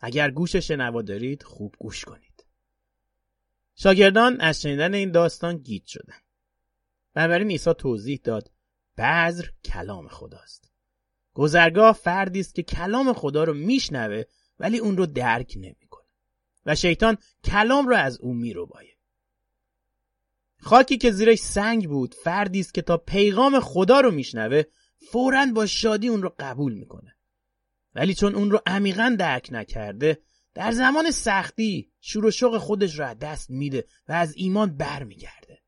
اگر 0.00 0.30
گوش 0.30 0.56
شنوا 0.56 1.02
دارید 1.02 1.42
خوب 1.42 1.74
گوش 1.78 2.04
کنید. 2.04 2.46
شاگردان 3.74 4.40
از 4.40 4.62
شنیدن 4.62 4.94
این 4.94 5.10
داستان 5.10 5.58
گیت 5.58 5.86
شدند. 5.86 6.22
بنابراین 7.14 7.50
عیسی 7.50 7.74
توضیح 7.74 8.20
داد 8.24 8.50
بذر 8.98 9.44
کلام 9.64 10.08
خداست. 10.08 10.75
گذرگاه 11.36 11.92
فردی 11.92 12.40
است 12.40 12.54
که 12.54 12.62
کلام 12.62 13.12
خدا 13.12 13.44
رو 13.44 13.54
میشنوه 13.54 14.22
ولی 14.58 14.78
اون 14.78 14.96
رو 14.96 15.06
درک 15.06 15.52
نمی‌کنه. 15.56 16.06
و 16.66 16.74
شیطان 16.74 17.18
کلام 17.44 17.88
رو 17.88 17.96
از 17.96 18.18
او 18.20 18.34
میروبایه 18.34 18.96
خاکی 20.60 20.98
که 20.98 21.10
زیرش 21.10 21.38
سنگ 21.38 21.88
بود 21.88 22.14
فردی 22.14 22.60
است 22.60 22.74
که 22.74 22.82
تا 22.82 22.96
پیغام 22.96 23.60
خدا 23.60 24.00
رو 24.00 24.10
میشنوه 24.10 24.62
فورا 25.10 25.46
با 25.54 25.66
شادی 25.66 26.08
اون 26.08 26.22
رو 26.22 26.34
قبول 26.38 26.74
می‌کنه. 26.74 27.16
ولی 27.94 28.14
چون 28.14 28.34
اون 28.34 28.50
رو 28.50 28.60
عمیقا 28.66 29.16
درک 29.18 29.48
نکرده 29.52 30.18
در 30.54 30.72
زمان 30.72 31.10
سختی 31.10 31.92
شور 32.00 32.24
و 32.24 32.30
شوق 32.30 32.58
خودش 32.58 32.98
رو 32.98 33.06
از 33.06 33.18
دست 33.18 33.50
میده 33.50 33.84
و 34.08 34.12
از 34.12 34.34
ایمان 34.36 34.76
برمیگرده. 34.76 35.62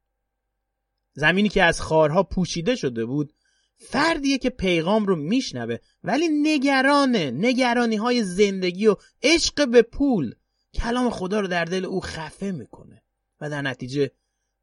زمینی 1.13 1.49
که 1.49 1.63
از 1.63 1.81
خارها 1.81 2.23
پوشیده 2.23 2.77
شده 2.77 3.05
بود 3.05 3.33
فردیه 3.79 4.39
که 4.39 4.51
پیغام 4.51 5.07
رو 5.07 5.17
میشنوه 5.17 5.77
ولی 6.05 6.29
نگرانه. 6.29 7.31
نگرانی 7.31 7.97
های 7.97 8.25
زندگی 8.25 8.87
و 8.87 8.97
عشق 9.23 9.69
به 9.69 9.83
پول. 9.83 10.35
کلام 10.75 11.11
خدا 11.11 11.41
رو 11.41 11.47
در 11.47 11.65
دل 11.65 11.85
او 11.85 12.01
خفه 12.01 12.53
می‌کنه. 12.53 13.03
و 13.41 13.51
در 13.51 13.63
نتیجه 13.63 14.11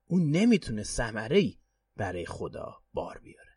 او 0.08 0.20
نمی‌تونه 0.20 0.84
ثمره 0.84 1.54
برای 1.98 2.26
خدا 2.26 2.78
بار 2.94 3.18
بیاره. 3.18 3.52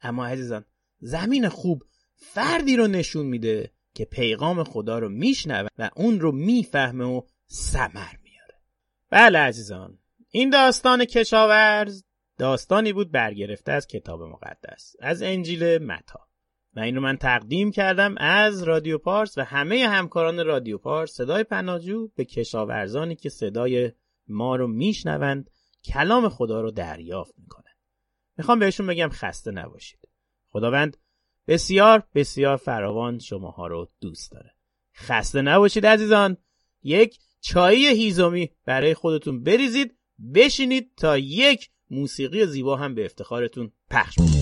اما 0.00 0.26
عزیزان 0.26 0.64
زمین 1.00 1.48
خوب 1.48 1.82
فردی 2.16 2.76
رو 2.76 2.86
نشون 2.86 3.26
میده 3.26 3.72
که 3.94 4.04
پیغام 4.04 4.64
خدا 4.64 4.98
رو 4.98 5.08
میشنوه 5.08 5.68
و 5.78 5.90
اون 5.96 6.20
رو 6.20 6.32
می‌فهمه 6.32 7.04
و 7.04 7.22
ثمر 7.50 8.12
میاره. 8.22 8.54
بله 9.10 9.38
عزیزان 9.38 9.98
این 10.30 10.50
داستان 10.50 11.04
کشاورز 11.04 12.02
داستانی 12.38 12.92
بود 12.92 13.10
برگرفته 13.10 13.72
از 13.72 13.86
کتاب 13.86 14.22
مقدس 14.22 14.96
از 15.00 15.22
انجیل 15.22 15.78
متا. 15.78 16.28
و 16.74 16.80
این 16.80 16.94
رو 16.94 17.00
من 17.00 17.16
تقدیم 17.16 17.70
کردم 17.70 18.14
از 18.18 18.62
رادیو 18.62 18.98
پارس 18.98 19.38
و 19.38 19.44
همه 19.44 19.88
همکاران 19.88 20.46
رادیو 20.46 20.78
پارس. 20.78 21.12
صدای 21.12 21.44
پناجو 21.44 22.08
به 22.14 22.24
کشاورزانی 22.24 23.16
که 23.16 23.28
صدای 23.28 23.92
ما 24.28 24.56
رو 24.56 24.66
میشنوند 24.66 25.50
کلام 25.84 26.28
خدا 26.28 26.60
رو 26.60 26.70
دریافت 26.70 27.34
می‌کنن. 27.38 27.72
می‌خوام 28.38 28.58
بهشون 28.58 28.86
بگم 28.86 29.08
خسته 29.12 29.50
نباشید. 29.50 30.00
خداوند 30.48 30.96
بسیار 31.48 32.02
بسیار 32.14 32.56
فراوان 32.56 33.18
شماها 33.18 33.66
رو 33.66 33.90
دوست 34.00 34.32
داره. 34.32 34.54
خسته 34.96 35.42
نباشید 35.42 35.86
عزیزان. 35.86 36.36
یک 36.82 37.18
چایی 37.40 37.86
هیزومی 37.86 38.50
برای 38.64 38.94
خودتون 38.94 39.42
بریزید 39.42 39.98
بشینید 40.34 40.94
تا 40.96 41.18
یک 41.18 41.70
موسیقی 41.90 42.46
زیبا 42.46 42.76
هم 42.76 42.94
به 42.94 43.04
افتخارتون 43.04 43.72
پخش 43.90 44.18
بشه 44.18 44.37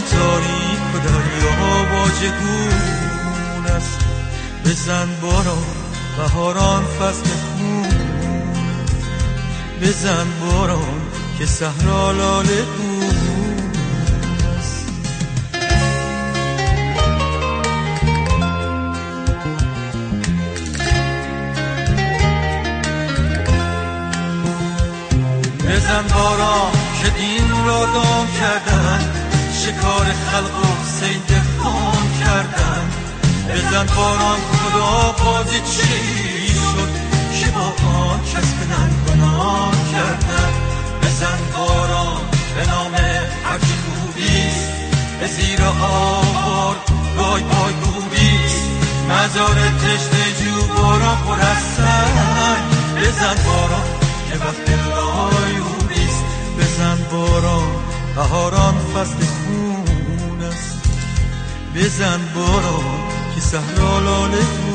تاریک 0.00 0.94
و 0.94 0.98
دریا 0.98 1.52
واجبون 1.92 3.66
است. 3.76 4.00
بزن 4.64 5.08
باران 5.22 5.66
بهاران 6.16 6.84
فصل 6.84 7.30
خون. 7.30 7.88
بزن 9.82 10.26
باران 10.40 11.00
که 11.38 11.46
صحرا 11.46 12.12
لاله 12.12 12.64
بزن 25.68 26.04
باران 26.14 26.72
که 27.02 27.10
دین 27.10 27.66
را 27.66 27.86
دام 27.86 28.26
کردن 28.40 28.67
شکار 29.68 30.04
خلق 30.04 30.58
و 30.64 30.84
سید 30.84 31.42
خام 31.58 32.18
کردن 32.20 32.90
بزن 33.48 33.86
باران 33.96 34.38
خدا 34.52 35.12
بازی 35.24 35.60
چی 35.60 36.48
شد 36.48 36.90
که 37.40 37.50
با 37.50 37.88
آن 37.88 38.20
کس 38.20 38.52
بدن 38.54 38.90
گناه 39.06 39.72
کردن 39.92 40.52
بزن 41.02 41.38
باران 41.56 42.20
به 42.56 42.66
نام 42.66 42.94
هرچی 43.44 43.74
خوبیست 43.84 44.70
به 45.20 45.26
زیر 45.26 45.62
آوار 45.62 46.76
گای 47.16 47.42
پای 47.42 47.72
خوبیست 47.82 48.62
مزار 49.08 49.54
تشت 49.54 50.42
جو 50.42 50.82
باران 50.82 51.16
پر 51.16 51.40
از 51.40 51.78
بزن 52.96 53.42
باران 53.46 53.84
که 54.30 54.36
وقت 54.38 54.87
بهاران 58.18 58.74
فصل 58.94 59.26
خون 59.26 60.42
است. 60.42 60.78
بزن 61.74 62.20
باران 62.34 63.08
که 63.34 63.40
صحرا 63.40 63.98
لاله 63.98 64.67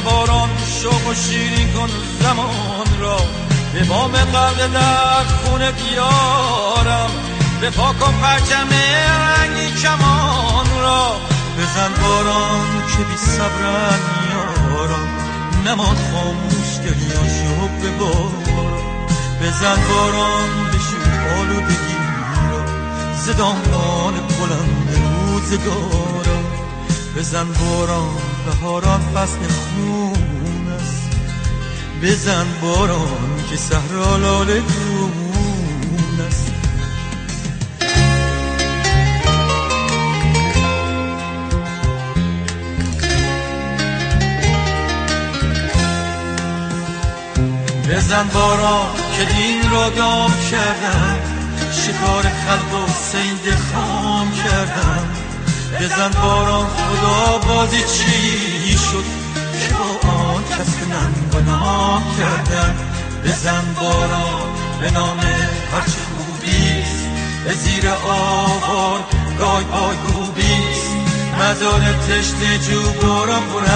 باران 0.00 0.48
شوق 0.82 1.06
و 1.06 1.14
شیرین 1.14 1.72
کن 1.72 1.88
زمان 2.20 3.00
را. 3.00 3.16
به 3.72 3.84
بام 3.84 4.12
قلب 4.12 4.72
در 4.72 5.24
خونه 5.24 5.72
بیارم 5.72 7.10
به 7.60 7.70
پاک 7.70 8.08
و 8.08 8.12
پرچم 8.22 8.68
رنگی 8.70 9.80
کمان 9.82 10.66
را. 10.80 11.12
بزن 11.58 12.02
باران 12.02 12.82
که 12.96 13.04
بی 13.04 13.16
صبرن 13.16 14.00
یارم. 14.30 15.08
نمان 15.66 15.96
خاموش 16.12 16.78
گریاشو 16.78 17.68
به 17.82 17.90
باران 17.90 18.70
بزن 19.42 19.78
باران 19.88 20.50
بشو 20.72 20.96
آلودگی 21.38 21.96
را. 22.50 22.66
زدانان 23.16 24.14
بلند 24.14 24.98
روزگارم. 25.26 26.59
بزن 27.16 27.46
باران 27.52 28.16
بهاران 28.46 29.00
فصل 29.00 29.38
خون 29.48 30.68
است. 30.80 31.10
بزن 32.02 32.46
باران 32.62 33.44
که 33.50 33.56
صحرا 33.56 34.16
لاله 34.16 34.60
گون 34.60 36.26
است. 36.28 36.52
بزن 47.90 48.28
باران 48.34 48.96
که 49.16 49.24
دین 49.24 49.70
را 49.70 49.88
دام 49.88 50.32
کردم. 50.50 51.18
شکار 51.72 52.22
خلق 52.22 52.74
و 52.74 52.86
سید 52.92 53.54
خام 53.72 54.32
کردم. 54.32 55.19
بزن 55.80 56.10
باران 56.22 56.66
خدا 56.66 57.38
بازی 57.38 57.78
چی 57.78 58.78
شد؟ 58.78 59.04
که 59.60 59.74
با 59.74 60.10
آن 60.10 60.44
کس 60.44 60.74
من 60.90 61.12
گناه 61.32 62.02
کردم؟ 62.18 62.74
بزن 63.24 63.74
باران 63.80 64.50
به 64.80 64.90
نام 64.90 65.20
هرچه 65.72 65.98
خوبیست 66.16 67.06
به 67.44 67.52
زیر 67.52 67.88
آوار 67.88 69.00
رای 69.38 69.64
پای 69.64 69.96
خوبیست 69.96 70.90
مزار 71.40 71.80
تشت 71.80 72.70
جو 72.70 72.82
باران 73.02 73.42
پر 73.42 73.66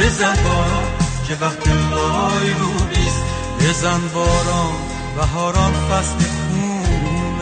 بزن 0.00 0.36
باران 0.44 0.84
که 1.28 1.36
وقت 1.40 1.68
لای 1.68 2.50
رو 2.50 2.72
بیست 2.86 3.22
بزن 3.60 4.00
باران 4.14 4.74
بهاران 5.16 5.72
فصل 5.72 6.18
خون 6.18 7.38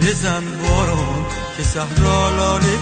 بزن 0.00 0.44
باران 0.62 1.15
که 1.56 1.62
صحرا 1.62 2.30
لاله 2.36 2.78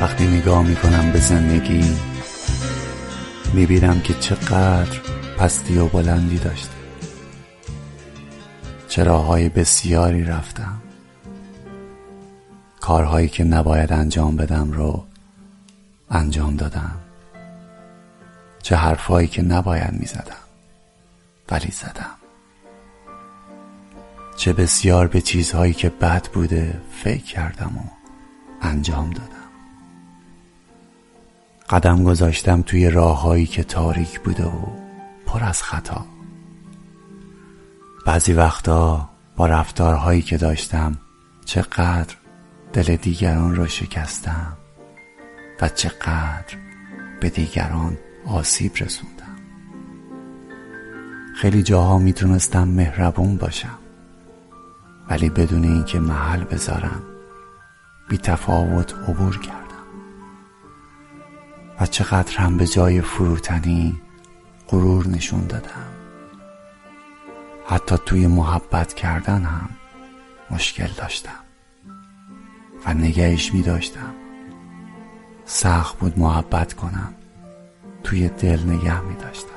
وقتی 0.00 0.26
نگاه 0.26 0.62
می‌کنم 0.62 1.12
به 1.12 1.20
زندگی 1.20 1.84
می‌بینم 3.54 4.00
که 4.00 4.14
چقدر 4.14 5.00
پستی 5.38 5.78
و 5.78 5.86
بلندی 5.86 6.38
داشته 6.38 6.77
چه 8.98 9.04
راههای 9.04 9.48
بسیاری 9.48 10.24
رفتم. 10.24 10.82
کارهایی 12.80 13.28
که 13.28 13.44
نباید 13.44 13.92
انجام 13.92 14.36
بدم 14.36 14.72
رو 14.72 15.04
انجام 16.10 16.56
دادم. 16.56 16.96
چه 18.62 18.76
حرفهایی 18.76 19.28
که 19.28 19.42
نباید 19.42 19.92
می‌زدم 19.92 20.44
ولی 21.50 21.70
زدم. 21.70 22.14
چه 24.36 24.52
بسیار 24.52 25.06
به 25.06 25.20
چیزهایی 25.20 25.72
که 25.72 25.88
بد 25.88 26.26
بوده 26.26 26.80
فکر 26.92 27.24
کردم 27.24 27.72
و 27.76 27.90
انجام 28.62 29.10
دادم. 29.10 29.50
قدم 31.70 32.04
گذاشتم 32.04 32.62
توی 32.62 32.90
راههایی 32.90 33.46
که 33.46 33.64
تاریک 33.64 34.20
بوده 34.20 34.44
و 34.44 34.66
پر 35.26 35.44
از 35.44 35.62
خطا. 35.62 36.17
بعضی 38.06 38.32
وقتا 38.32 39.08
با 39.36 39.46
رفتارهایی 39.46 40.22
که 40.22 40.36
داشتم 40.36 40.98
چقدر 41.44 42.14
دل 42.72 42.96
دیگران 42.96 43.56
را 43.56 43.66
شکستم 43.66 44.56
و 45.60 45.68
چقدر 45.68 46.56
به 47.20 47.30
دیگران 47.30 47.98
آسیب 48.26 48.72
رسوندم. 48.76 49.36
خیلی 51.36 51.62
جاها 51.62 51.98
می‌تونستم 51.98 52.68
مهربون 52.68 53.36
باشم 53.36 53.78
ولی 55.10 55.30
بدون 55.30 55.64
اینکه 55.64 56.00
محل 56.00 56.44
بذارم 56.44 57.02
بی 58.08 58.18
تفاوت 58.18 58.94
عبور 58.94 59.38
کردم. 59.38 59.58
و 61.80 61.86
چقدر 61.86 62.36
هم 62.36 62.56
به 62.56 62.66
جای 62.66 63.00
فروتنی 63.00 64.00
غرور 64.68 65.08
نشون 65.08 65.46
دادم. 65.46 65.87
حتی 67.68 67.96
توی 68.06 68.26
محبت 68.26 68.94
کردن 68.94 69.42
هم 69.42 69.70
مشکل 70.50 70.88
داشتم 70.96 71.38
و 72.86 72.94
نگهش 72.94 73.54
می 73.54 73.62
داشتم. 73.62 74.14
سخت 75.44 75.98
بود 75.98 76.18
محبت 76.18 76.74
کنم. 76.74 77.14
توی 78.04 78.28
دل 78.28 78.62
نگه 78.66 79.00
می 79.00 79.14
داشتم. 79.14 79.48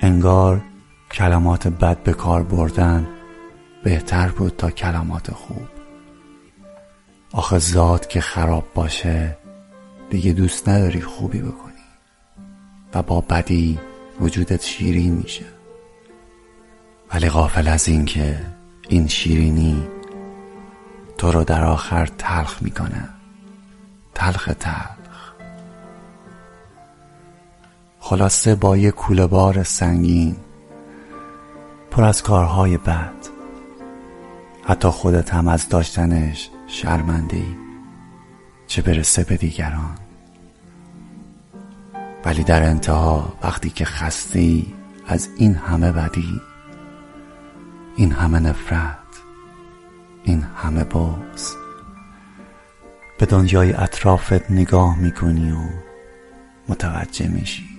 انگار 0.00 0.62
کلمات 1.10 1.68
بد 1.68 2.02
به 2.02 2.12
کار 2.12 2.42
بردن 2.42 3.06
بهتر 3.84 4.28
بود 4.28 4.56
تا 4.56 4.70
کلمات 4.70 5.30
خوب. 5.30 5.68
آخه 7.32 7.58
ذات 7.58 8.08
که 8.08 8.20
خراب 8.20 8.64
باشه 8.74 9.38
دیگه 10.10 10.32
دوست 10.32 10.68
نداری 10.68 11.00
خوبی 11.00 11.40
بکنی. 11.40 11.72
و 12.94 13.02
با 13.02 13.20
بدی 13.20 13.78
وجودت 14.20 14.62
شیرین 14.62 15.14
میشه. 15.14 15.44
ولی 17.14 17.28
غافل 17.28 17.68
از 17.68 17.88
این 17.88 18.04
که 18.04 18.40
این 18.88 19.08
شیرینی 19.08 19.88
تو 21.18 21.32
رو 21.32 21.44
در 21.44 21.64
آخر 21.64 22.06
تلخ 22.06 22.62
می‌کنه. 22.62 23.08
تلخ 24.14 24.50
تلخ. 24.60 25.32
خلاصه 28.00 28.54
با 28.54 28.76
یه 28.76 28.90
کوله 28.90 29.26
بار 29.26 29.62
سنگین 29.62 30.36
پر 31.90 32.04
از 32.04 32.22
کارهای 32.22 32.76
بد. 32.76 33.12
حتی 34.64 34.88
خودت 34.88 35.34
هم 35.34 35.48
از 35.48 35.68
داشتنش 35.68 36.50
شرمنده 36.66 37.36
ای 37.36 37.56
چه 38.66 38.82
برسه 38.82 39.24
به 39.24 39.36
دیگران. 39.36 40.05
ولی 42.26 42.44
در 42.44 42.62
انتها 42.62 43.38
وقتی 43.42 43.70
که 43.70 43.84
خستی 43.84 44.74
از 45.06 45.28
این 45.36 45.54
همه 45.54 45.92
بدی 45.92 46.40
این 47.96 48.12
همه 48.12 48.38
نفرت 48.38 48.98
این 50.24 50.42
همه 50.56 50.84
بغز 50.84 51.54
به 53.18 53.26
دنیای 53.26 53.72
اطرافت 53.72 54.50
نگاه 54.50 54.98
می‌کنی 54.98 55.52
و 55.52 55.68
متوجه 56.68 57.28
میشی 57.28 57.78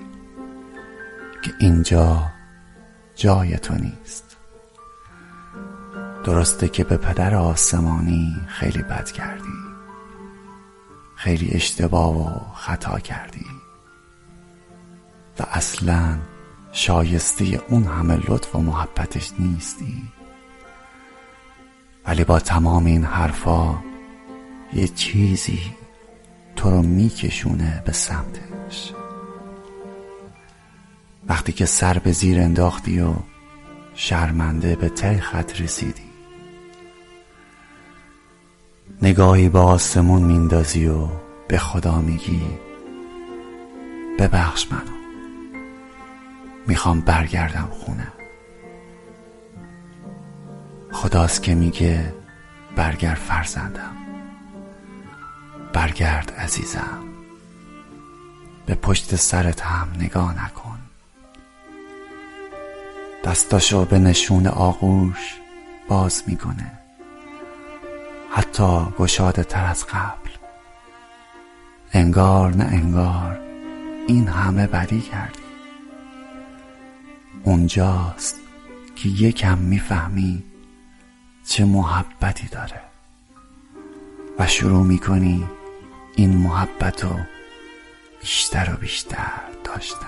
که 1.43 1.51
اینجا 1.59 2.31
جای 3.15 3.57
تو 3.57 3.73
نیست. 3.73 4.37
درسته 6.23 6.67
که 6.67 6.83
به 6.83 6.97
پدر 6.97 7.35
آسمانی 7.35 8.35
خیلی 8.47 8.83
بد 8.83 9.11
کردی. 9.11 9.57
خیلی 11.15 11.49
اشتباه 11.51 12.17
و 12.17 12.53
خطا 12.55 12.99
کردی. 12.99 13.56
و 15.39 15.45
اصلا 15.51 16.17
شایسته 16.71 17.61
اون 17.69 17.83
همه 17.83 18.19
لطف 18.27 18.55
و 18.55 18.59
محبتش 18.59 19.31
نیستی؟ 19.39 20.03
ولی 22.05 22.23
با 22.23 22.39
تمام 22.39 22.85
این 22.85 23.03
حرفا 23.03 23.75
یه 24.73 24.87
چیزی 24.87 25.59
تو 26.55 26.71
رو 26.71 26.81
میکشونه 26.81 27.83
به 27.85 27.91
سمتش. 27.91 28.93
وقتی 31.27 31.51
که 31.51 31.65
سر 31.65 31.99
به 31.99 32.11
زیر 32.11 32.39
انداختی 32.39 32.99
و 32.99 33.13
شرمنده 33.95 34.75
به 34.75 34.89
ته 34.89 35.19
خط 35.19 35.61
رسیدی 35.61 36.07
نگاهی 39.01 39.49
به 39.49 39.59
آسمون 39.59 40.21
میندازی 40.21 40.87
و 40.87 41.07
به 41.47 41.57
خدا 41.57 42.01
میگی 42.01 42.41
ببخش 44.19 44.71
منو. 44.71 44.96
می‌خوام 46.67 47.01
برگردم 47.01 47.69
خونه. 47.71 48.07
خداست 50.91 51.43
که 51.43 51.55
میگه 51.55 52.13
برگرد 52.75 53.17
فرزندم. 53.17 53.95
برگرد 55.73 56.31
عزیزم. 56.31 57.03
به 58.65 58.75
پشت 58.75 59.15
سرت 59.15 59.61
هم 59.61 59.87
نگاه 59.99 60.45
نکن. 60.45 60.79
دستاشو 63.23 63.85
به 63.85 63.99
نشون 63.99 64.47
آغوش 64.47 65.35
باز 65.87 66.23
می‌کنه. 66.27 66.71
حتی 68.31 68.85
گشاده 68.99 69.43
تر 69.43 69.65
از 69.65 69.85
قبل. 69.85 70.29
انگار 71.93 72.55
نه 72.55 72.63
انگار 72.63 73.39
این 74.07 74.27
همه 74.27 74.67
بدی 74.67 75.01
کردی. 75.01 75.46
اونجاست 77.43 78.39
که 78.95 79.09
یکم 79.09 79.57
می‌فهمی 79.57 80.43
چه 81.45 81.65
محبتی 81.65 82.47
داره 82.47 82.81
و 84.39 84.47
شروع 84.47 84.83
می‌کنی 84.83 85.45
این 86.15 86.37
محبت 86.37 87.03
رو 87.03 87.19
بیشتر 88.21 88.73
و 88.73 88.77
بیشتر 88.77 89.41
داشتن 89.63 90.07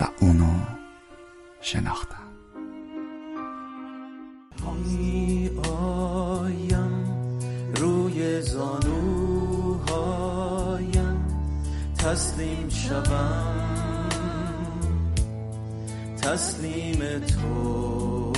و 0.00 0.06
اونو 0.20 0.54
شناختن. 1.60 2.16
می 4.86 5.50
آیم 5.70 7.04
روی 7.76 8.42
زانوهایم 8.42 9.82
تسلیم 11.98 12.68
شوم. 12.68 13.71
تسلیم 16.22 16.98
تو. 17.18 18.32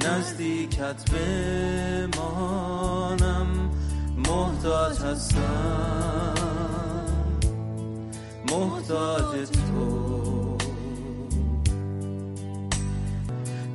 نزدیکت 0.05 1.11
بمانم. 2.11 3.47
محتاج 4.27 4.99
هستم. 4.99 6.33
محتاج 8.51 9.49
تو. 9.49 10.57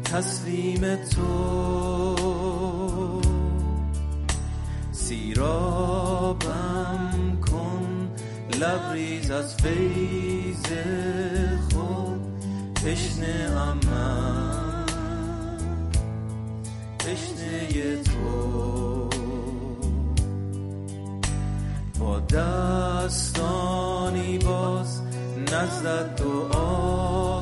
تسلیم 0.04 0.96
تو. 0.96 1.28
سیرابم 4.92 5.67
کن 5.67 5.67
لبریز 8.58 9.30
از 9.30 9.54
فیض 9.54 10.62
خود 11.72 12.20
تشنه 12.74 13.50
من 13.54 14.86
تشنه 16.98 18.02
تو. 18.02 19.08
با 22.00 22.20
دستانی 22.20 23.58
باز 24.38 25.02
نزدت 25.52 26.16
دعا. 26.16 27.37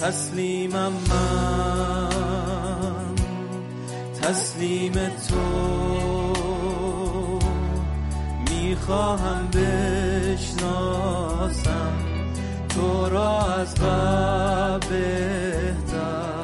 تسلیمم 0.00 0.92
من 1.10 2.08
تسلیم 4.22 4.92
تو. 4.92 5.80
می‌خواهم 8.50 9.48
بشناسم 9.54 10.72
تو 12.68 13.08
را 13.08 13.54
از 13.54 13.74
قبل 13.74 14.88
بهتر. 14.88 16.40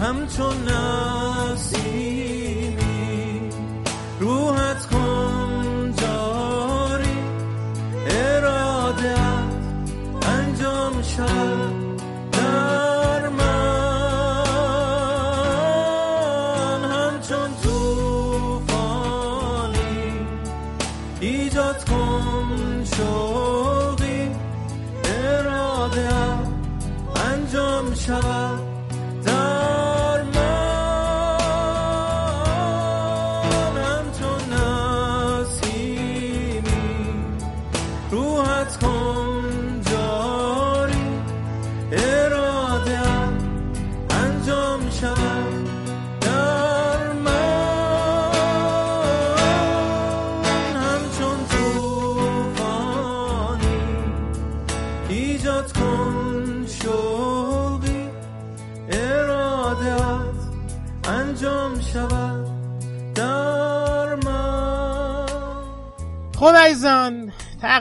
همچون 0.00 0.68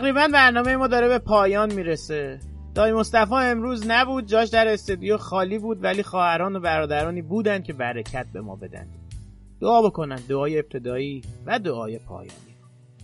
تقریبا 0.01 0.27
برنامه 0.33 0.75
ما 0.75 0.87
داره 0.87 1.07
به 1.07 1.19
پایان 1.19 1.73
می‌رسه. 1.73 2.39
دای 2.75 2.93
مصطفی 2.93 3.35
امروز 3.35 3.83
نبود 3.87 4.25
جاش 4.25 4.49
در 4.49 4.67
استودیو 4.67 5.17
خالی 5.17 5.59
بود 5.59 5.83
ولی 5.83 6.03
خواهران 6.03 6.55
و 6.55 6.59
برادرانی 6.59 7.21
بودن 7.21 7.61
که 7.61 7.73
برکت 7.73 8.25
به 8.33 8.41
ما 8.41 8.55
بدن. 8.55 8.87
دعا 9.61 9.81
بکنن 9.81 10.19
دعای 10.29 10.59
ابتدایی 10.59 11.21
و 11.45 11.59
دعای 11.59 11.97
پایانی. 11.97 12.55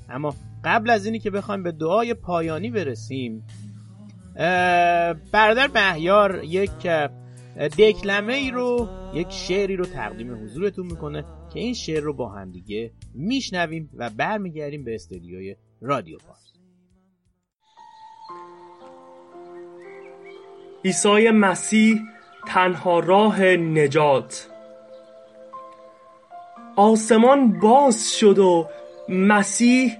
اما 0.10 0.36
قبل 0.64 0.90
از 0.90 1.06
اینی 1.06 1.20
که 1.20 1.32
بخوایم 1.32 1.64
به 1.64 1.72
دعای 1.72 2.14
پایانی 2.14 2.72
برسیم 2.72 3.48
برادر 5.32 5.70
مهیار 5.76 6.44
یک 6.44 6.88
دکلمه 7.78 8.34
ای 8.34 8.52
رو 8.52 8.90
یک 9.14 9.28
شعری 9.30 9.76
رو 9.76 9.86
تقدیم 9.86 10.44
حضورتون 10.44 10.86
می‌کنه 10.86 11.24
که 11.54 11.60
این 11.60 11.74
شعر 11.74 12.04
رو 12.04 12.14
با 12.14 12.30
هم 12.30 12.52
دیگه 12.52 12.92
میشنویم 13.14 13.90
و 13.98 14.10
برمیگردیم 14.10 14.84
به 14.84 14.96
استودیوی 14.96 15.56
رادیو 15.82 16.18
پارس. 16.18 16.57
عیسی 20.86 21.30
مسیح 21.30 22.02
تنها 22.48 23.00
راه 23.00 23.44
نجات. 23.46 24.48
آسمان 26.76 27.60
باز 27.60 28.18
شد 28.18 28.40
و 28.40 28.68
مسیح 29.10 29.98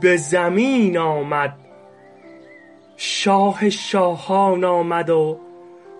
به 0.00 0.16
زمین 0.16 0.98
آمد. 0.98 1.54
شاه 2.96 3.70
شاهان 3.70 4.64
آمد 4.64 5.10
و 5.10 5.40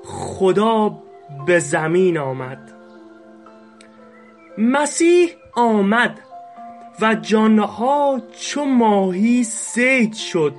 خدا 0.05 0.99
به 1.47 1.59
زمین 1.59 2.19
آمد. 2.19 2.73
مسیح 4.59 5.31
آمد 5.57 6.19
و 7.01 7.15
جانها 7.15 8.21
چو 8.41 8.65
ماهی 8.65 9.45
سید 9.45 10.15
شد. 10.15 10.55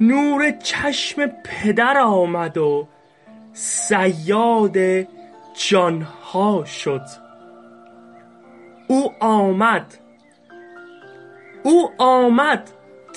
نور 0.00 0.50
چشم 0.50 1.26
پدر 1.26 1.98
آمد 1.98 2.58
و 2.58 2.88
سیاد 3.52 4.76
جانها 5.68 6.64
شد. 6.64 7.02
او 8.88 9.12
آمد. 9.20 9.94
او 11.62 11.90
آمد 11.98 12.70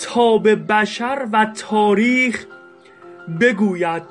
تا 0.04 0.38
به 0.38 0.56
بشر 0.56 1.28
و 1.34 1.46
تاریخ 1.46 2.46
بگوید 3.42 4.04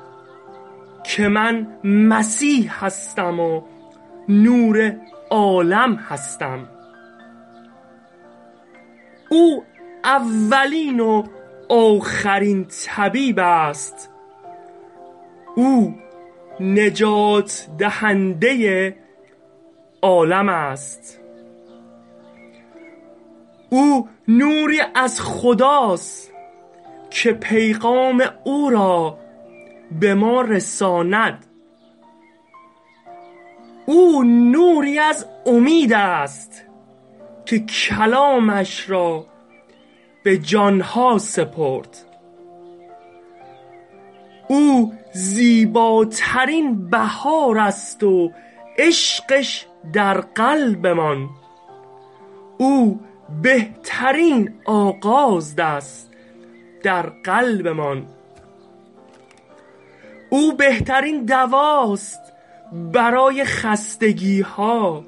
که 1.03 1.27
من 1.27 1.67
مسیح 1.83 2.85
هستم 2.85 3.39
و 3.39 3.61
نور 4.29 4.95
عالم 5.29 5.95
هستم. 5.95 6.67
او 9.29 9.63
اولین 10.03 10.99
و 10.99 11.23
آخرین 11.69 12.65
طبیب 12.65 13.39
است. 13.39 14.09
او 15.55 15.95
نجات 16.59 17.67
دهنده 17.77 18.95
عالم 20.01 20.49
است. 20.49 21.19
او 23.69 24.09
نوری 24.27 24.81
از 24.95 25.21
خداست 25.21 26.31
که 27.09 27.33
پیغام 27.33 28.23
او 28.43 28.69
را 28.69 29.17
به 29.99 30.13
ما 30.13 30.41
رساند. 30.41 31.45
او 33.85 34.23
نوری 34.23 34.99
از 34.99 35.25
امید 35.45 35.93
است 35.93 36.65
که 37.45 37.59
کلامش 37.59 38.89
را 38.89 39.25
به 40.25 40.37
جانها 40.37 41.17
سپرد. 41.17 41.97
او 44.47 44.93
زیباترین 45.13 46.89
بهار 46.89 47.57
است 47.57 48.03
و 48.03 48.31
عشقش 48.77 49.65
در 49.93 50.21
قلبمان. 50.21 51.29
او 52.57 52.99
بهترین 53.41 54.53
آغاز 54.65 55.59
است 55.59 56.11
در 56.83 57.01
قلبمان. 57.01 58.05
او 60.29 60.55
بهترین 60.55 61.25
دواست 61.25 62.21
برای 62.93 63.45
خستگی 63.45 64.41
ها 64.41 65.03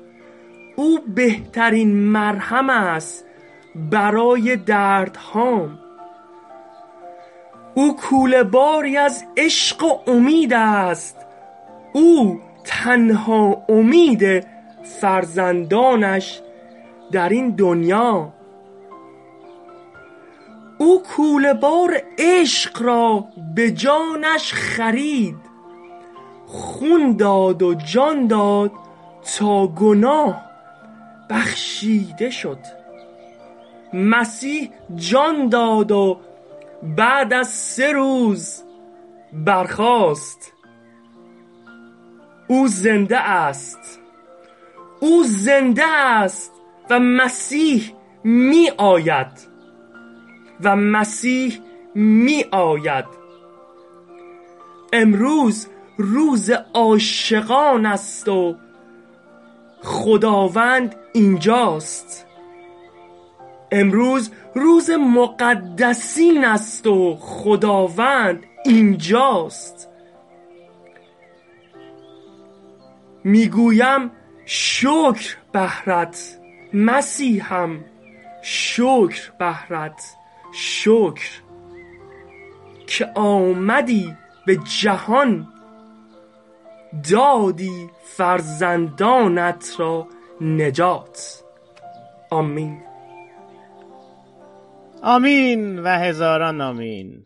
او 0.75 0.99
بهترین 1.15 1.95
مرهم 1.95 2.69
است 2.69 3.26
برای 3.91 4.55
دردهام 4.55 5.79
او 7.77 7.95
کوله 7.95 8.43
باری 8.43 8.97
از 8.97 9.23
عشق 9.37 9.83
و 9.83 10.11
امید 10.11 10.53
است. 10.53 11.25
او 11.93 12.39
تنها 12.63 13.63
امید 13.69 14.47
فرزندانش 14.83 16.41
در 17.11 17.29
این 17.29 17.49
دنیا. 17.49 18.33
او 20.77 21.03
کوله 21.03 21.53
بار 21.53 22.01
عشق 22.17 22.81
را 22.81 23.25
به 23.55 23.71
جانش 23.71 24.53
خرید. 24.53 25.37
خون 26.45 27.15
داد 27.17 27.61
و 27.61 27.73
جان 27.73 28.27
داد 28.27 28.71
تا 29.37 29.67
گناه 29.67 30.41
بخشیده 31.29 32.29
شد. 32.29 32.76
مسیح 33.93 34.69
جان 34.95 35.49
داد 35.49 35.91
و 35.91 36.19
بعد 36.83 37.33
از 37.33 37.47
سه 37.47 37.91
روز 37.91 38.63
برخاست. 39.33 40.53
او 42.47 42.67
زنده 42.67 43.17
است. 43.17 43.99
او 44.99 45.23
زنده 45.23 45.87
است 45.87 46.51
و 46.89 46.99
مسیح 46.99 47.93
می 48.23 48.71
آید. 48.77 49.47
و 50.63 50.75
مسیح 50.75 51.59
می 51.95 52.45
آید. 52.51 53.05
امروز 54.93 55.67
روز 55.97 56.51
عاشقان 56.73 57.85
است 57.85 58.27
و 58.27 58.55
خداوند 59.83 60.95
اینجاست. 61.13 62.26
امروز 63.71 64.31
روز 64.55 64.89
مقدسین 64.89 66.45
است 66.45 66.87
و 66.87 67.15
خداوند 67.15 68.43
اینجاست. 68.65 69.89
می‌گویم 73.23 74.11
شکر 74.45 75.35
بهرت 75.51 76.39
مسیحم 76.73 77.85
شکر 78.41 79.31
بهرت 79.39 80.15
شکر 80.53 81.41
که 82.87 83.11
آمدی 83.15 84.15
به 84.45 84.57
جهان 84.81 85.47
دادی 87.11 87.89
فرزندانت 88.03 89.75
را 89.77 90.07
نجات. 90.41 91.43
آمین. 92.29 92.86
آمین 95.03 95.79
و 95.79 95.87
هزاران 95.87 96.61
آمین. 96.61 97.25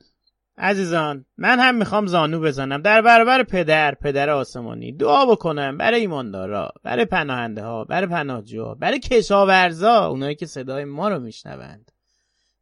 عزیزان 0.57 1.25
من 1.37 1.59
هم 1.59 1.75
می‌خوام 1.75 2.07
زانو 2.07 2.39
بزنم. 2.39 2.81
در 2.81 3.01
برابر 3.01 3.43
پدر 3.43 3.95
پدر 3.95 4.29
آسمانی 4.29 4.91
دعا 4.91 5.25
بکنم 5.25 5.77
برای 5.77 5.99
ایماندارا 5.99 6.71
برای 6.83 7.05
پناهنده 7.05 7.63
ها 7.63 7.83
برای 7.83 8.07
پناهجوها 8.07 8.75
برای 8.75 8.99
کشاورزا 8.99 10.07
اونایی 10.07 10.35
که 10.35 10.45
صدای 10.45 10.85
ما 10.85 11.09
رو 11.09 11.19
میشنوند. 11.19 11.91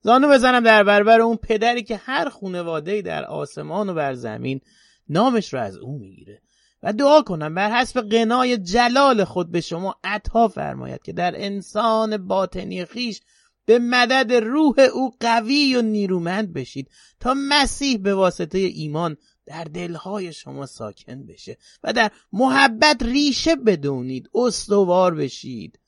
زانو 0.02 0.30
بزنم 0.30 0.64
در 0.64 0.84
برابر 0.84 1.22
اون 1.22 1.38
پدری 1.38 1.84
که 1.84 1.98
هر 1.98 2.30
خونواده 2.30 3.02
در 3.02 3.26
آسمان 3.26 3.90
و 3.90 3.94
بر 3.94 4.14
زمین 4.14 4.62
نامش 5.10 5.54
رو 5.54 5.60
از 5.60 5.78
او 5.78 6.00
می‌گیره. 6.00 6.42
و 6.84 6.94
دعا 6.94 7.22
کنم 7.22 7.56
بر 7.56 7.72
حسب 7.72 8.02
قنای 8.02 8.58
جلال 8.58 9.24
خود 9.24 9.52
به 9.52 9.62
شما 9.62 9.96
عطا 10.04 10.48
فرماید 10.48 11.02
که 11.04 11.14
در 11.14 11.34
انسان 11.36 12.28
باطنی 12.28 12.86
خیش 12.86 13.22
به 13.70 13.80
مدد 13.80 14.34
روح 14.34 14.76
او 14.94 15.14
قوی 15.20 15.76
و 15.76 15.82
نیرومند 15.82 16.54
بشید 16.54 16.90
تا 17.20 17.36
مسیح 17.38 17.98
به 17.98 18.14
واسطه 18.14 18.58
ایمان 18.58 19.18
در 19.46 19.64
دلهای 19.64 20.34
شما 20.34 20.66
ساکن 20.66 21.26
بشه 21.26 21.58
و 21.84 21.94
در 21.94 22.12
محبت 22.34 23.04
ریشه 23.04 23.56
بدونید 23.56 24.30
استوار 24.34 25.16
بشید. 25.16 25.80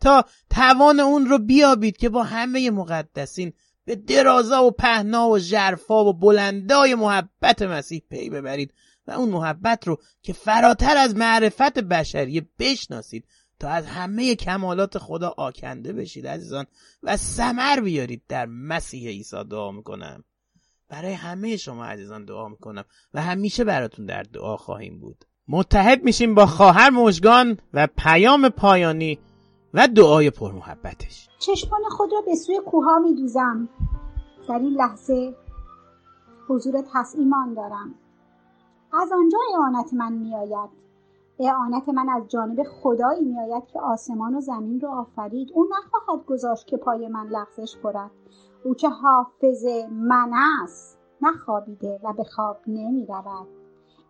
تا 0.00 0.24
توان 0.50 1.00
اون 1.00 1.26
رو 1.26 1.38
بیابید 1.38 1.96
که 1.96 2.08
با 2.08 2.22
همه 2.22 2.70
مقدسین 2.70 3.52
به 3.84 3.96
درازا 3.96 4.64
و 4.64 4.70
پهنا 4.70 5.28
و 5.28 5.38
جرفا 5.38 6.04
و 6.04 6.12
بلندای 6.12 6.94
محبت 6.94 7.62
مسیح 7.62 8.02
پی 8.10 8.30
ببرید 8.30 8.74
و 9.06 9.10
اون 9.10 9.28
محبت 9.28 9.86
رو 9.86 9.98
که 10.22 10.32
فراتر 10.32 10.96
از 10.96 11.16
معرفت 11.16 11.78
بشریه 11.78 12.48
بشناسید. 12.58 13.24
تا 13.60 13.68
از 13.68 13.86
همه 13.86 14.34
کمالات 14.34 14.98
خدا 14.98 15.34
آکنده 15.36 15.92
بشید 15.92 16.26
عزیزان 16.26 16.66
و 17.02 17.16
سمر 17.16 17.80
بیارید 17.80 18.22
در 18.28 18.46
مسیح 18.46 19.08
عیسی 19.08 19.44
دعا 19.44 19.70
می‌کنم. 19.70 20.24
برای 20.88 21.12
همه 21.12 21.56
شما 21.56 21.84
عزیزان 21.84 22.24
دعا 22.24 22.48
می‌کنم 22.48 22.84
و 23.14 23.22
همیشه 23.22 23.64
براتون 23.64 24.06
در 24.06 24.22
دعا 24.22 24.56
خواهیم 24.56 25.00
بود. 25.00 25.24
متحد 25.48 26.04
میشیم 26.04 26.34
با 26.34 26.46
خواهر 26.46 26.90
مژگان 26.90 27.58
و 27.74 27.88
پیام 27.96 28.48
پایانی 28.48 29.18
و 29.74 29.88
دعای 29.88 30.30
پرمحبتش. 30.30 31.28
چشمان 31.38 31.80
خود 31.90 32.12
را 32.12 32.20
به 32.20 32.34
سوی 32.34 32.60
کوها 32.66 32.98
می 32.98 33.14
دوزم 33.14 33.68
در 34.48 34.58
این 34.58 34.74
لحظه 34.74 35.34
حضور 36.48 36.84
ایمان 37.18 37.54
دارم. 37.54 37.94
از 38.92 39.12
آنجا 39.12 39.38
اعانت 39.54 39.92
من 39.92 40.12
میآید. 40.12 40.87
اعانت 41.40 41.88
من 41.88 42.08
از 42.08 42.28
جانب 42.28 42.62
خدایی 42.62 43.24
میآید 43.24 43.66
که 43.66 43.80
آسمان 43.80 44.34
و 44.34 44.40
زمین 44.40 44.80
را 44.80 44.90
آفرید. 44.90 45.52
او 45.54 45.66
نخواهد 45.70 46.26
گذاشت 46.26 46.66
که 46.66 46.76
پای 46.76 47.08
من 47.08 47.26
لغزش 47.26 47.76
خورد. 47.82 48.10
او 48.64 48.74
که 48.74 48.88
حافظ 48.88 49.64
من 49.92 50.30
است 50.62 50.98
نخوابیده 51.22 52.00
و 52.04 52.12
به 52.12 52.24
خواب 52.24 52.56
نمی 52.66 53.06
رود 53.06 53.48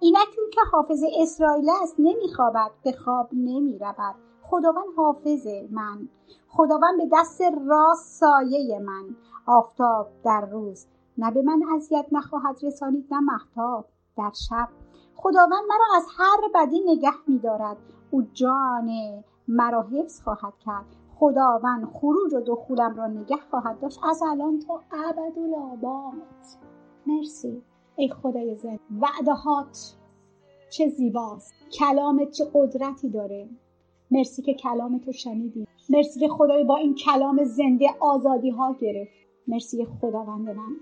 اینک 0.00 0.28
او 0.38 0.50
که 0.52 0.60
حافظ 0.72 1.02
اسرائیل 1.20 1.70
است 1.82 1.94
نمیخوابد 1.98 2.70
به 2.84 2.92
خواب 2.92 3.28
نمی 3.32 3.78
رود 3.78 4.14
خداوند 4.42 4.86
حافظ 4.96 5.46
من. 5.70 6.08
خداوند 6.48 6.98
به 6.98 7.08
دست 7.12 7.42
راست 7.66 8.20
سایه 8.20 8.78
من. 8.78 9.16
آفتاب 9.46 10.08
در 10.24 10.46
روز 10.46 10.86
نه 11.18 11.30
به 11.30 11.42
من 11.42 11.62
اذیت 11.74 12.06
نخواهد 12.12 12.56
رسانید 12.62 13.06
نه 13.10 13.20
محتاب 13.20 13.84
در 14.16 14.32
شب 14.48 14.68
خداوند 15.20 15.64
مرا 15.68 15.96
از 15.96 16.06
هر 16.18 16.48
بدی 16.54 16.80
نگه 16.86 17.12
میدارد. 17.26 17.76
او 18.10 18.22
جان 18.22 18.90
مرا 19.48 19.82
حفظ 19.82 20.22
خواهد 20.22 20.52
کرد. 20.66 20.84
خداوند 21.14 21.84
خروج 21.84 22.34
و 22.34 22.40
دخولم 22.40 22.94
را 22.96 23.06
نگه 23.06 23.36
خواهد 23.50 23.80
داشت. 23.80 24.00
از 24.04 24.22
الان 24.22 24.58
تا 24.58 24.82
ابدالآباد. 24.92 26.14
مرسی. 27.06 27.62
ای 27.96 28.08
خدای 28.08 28.54
زنده. 28.54 28.80
وعدهات 29.00 29.96
چه 30.70 30.88
زیباست. 30.88 31.54
کلامت 31.78 32.30
چه 32.30 32.44
قدرتی 32.54 33.08
داره. 33.08 33.48
مرسی 34.10 34.42
که 34.42 34.54
کلام 34.54 34.98
تو 34.98 35.12
شنیدیم 35.12 35.66
مرسی 35.88 36.20
که 36.20 36.28
خدای 36.28 36.64
با 36.64 36.76
این 36.76 36.94
کلام 36.94 37.44
زنده 37.44 37.86
آزادی 38.00 38.50
ها 38.50 38.76
گرفت. 38.80 39.12
مرسی 39.48 39.86
خداوند 40.00 40.50
من. 40.50 40.76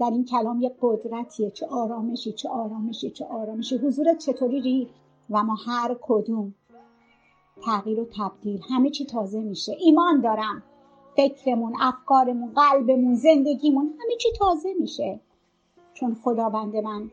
در 0.00 0.10
این 0.10 0.24
کلام 0.24 0.60
یه 0.60 0.76
قدرتیه 0.82 1.50
چه 1.50 1.66
آرامشی 1.66 2.32
چه 2.32 2.48
آرامشی 2.48 3.10
چه 3.10 3.26
آرامشی. 3.26 3.76
حضورت 3.76 4.18
چطوری 4.18 4.60
ریخت 4.60 4.94
و 5.30 5.44
ما 5.44 5.54
هر 5.54 5.96
کدوم 6.02 6.54
تغییر 7.64 8.00
و 8.00 8.06
تبدیل 8.16 8.60
همه 8.68 8.90
چی 8.90 9.06
تازه 9.06 9.40
میشه. 9.40 9.76
ایمان 9.80 10.20
دارم. 10.20 10.62
فکرمون 11.16 11.72
افکارمون 11.80 12.52
قلبمون 12.54 13.14
زندگیمون 13.14 13.86
همه 13.86 14.16
چی 14.16 14.28
تازه 14.38 14.74
میشه. 14.80 15.20
چون 15.94 16.14
خداوند 16.14 16.76
من 16.76 17.10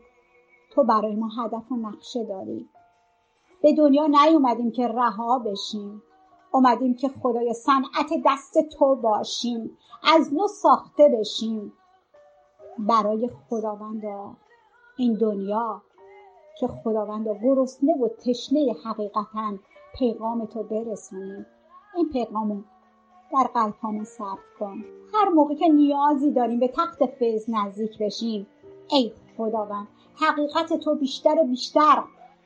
تو 0.71 0.83
برای 0.83 1.15
ما 1.15 1.29
هدف 1.43 1.71
و 1.71 1.75
نقشه 1.75 2.23
داری. 2.23 2.69
به 3.61 3.73
دنیا 3.73 4.07
نیومدیم 4.07 4.71
که 4.71 4.87
رها 4.87 5.39
بشیم. 5.39 6.03
اومدیم 6.51 6.93
که 6.93 7.09
خدای 7.09 7.53
صنعت 7.53 8.23
دست 8.25 8.69
تو 8.77 8.95
باشیم. 8.95 9.77
از 10.03 10.33
نو 10.33 10.47
ساخته 10.47 11.09
بشیم. 11.19 11.73
برای 12.79 13.29
خداوندا 13.49 14.33
این 14.97 15.13
دنیا 15.13 15.81
که 16.59 16.67
خداوندا 16.67 17.33
گرسنه 17.43 17.93
و 17.93 18.07
تشنه 18.07 18.75
حقیقتا 18.85 19.53
پیغام 19.95 20.45
تو 20.45 20.63
برسونیم. 20.63 21.45
این 21.95 22.09
پیغامو 22.09 22.61
در 23.33 23.49
قلبهامون 23.53 24.03
ثبت 24.03 24.39
کن. 24.59 24.83
هر 25.13 25.29
موقع 25.29 25.55
که 25.55 25.67
نیازی 25.67 26.31
داریم 26.31 26.59
به 26.59 26.67
تخت 26.67 27.05
فیض 27.05 27.49
نزدیک 27.49 27.97
بشیم 27.97 28.47
ای 28.89 29.11
خداوند 29.37 29.87
حقیقت 30.15 30.73
تو 30.73 30.95
بیشتر 30.95 31.35
و 31.39 31.43
بیشتر 31.43 32.03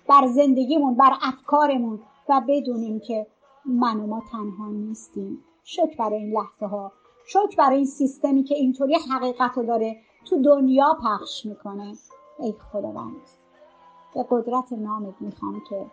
بر 0.08 0.28
زندگیمون 0.28 0.96
بر 0.96 1.12
افکارمون 1.22 2.00
و 2.30 2.42
بدونیم 2.48 3.00
که 3.00 3.28
من 3.66 4.00
و 4.00 4.08
ما 4.08 4.24
تنها 4.32 4.68
نیستیم. 4.68 5.44
شکر 5.64 5.96
برای 6.00 6.24
این 6.24 6.34
لحظه 6.34 6.66
ها 6.66 6.92
شکر 7.28 7.56
برای 7.58 7.78
این 7.78 7.86
سیستمی 7.86 8.44
که 8.44 8.56
اینطوری 8.56 8.96
حقیقت 8.96 9.58
رو 9.58 9.64
داره 9.64 9.98
تو 10.26 10.42
دنیا 10.42 10.98
پخش 11.04 11.46
می‌کنه. 11.46 11.94
ای 12.40 12.54
خداوند. 12.72 13.22
به 14.16 14.26
قدرت 14.30 14.74
نامت 14.74 15.14
می‌خوام 15.20 15.62
که 15.70 15.86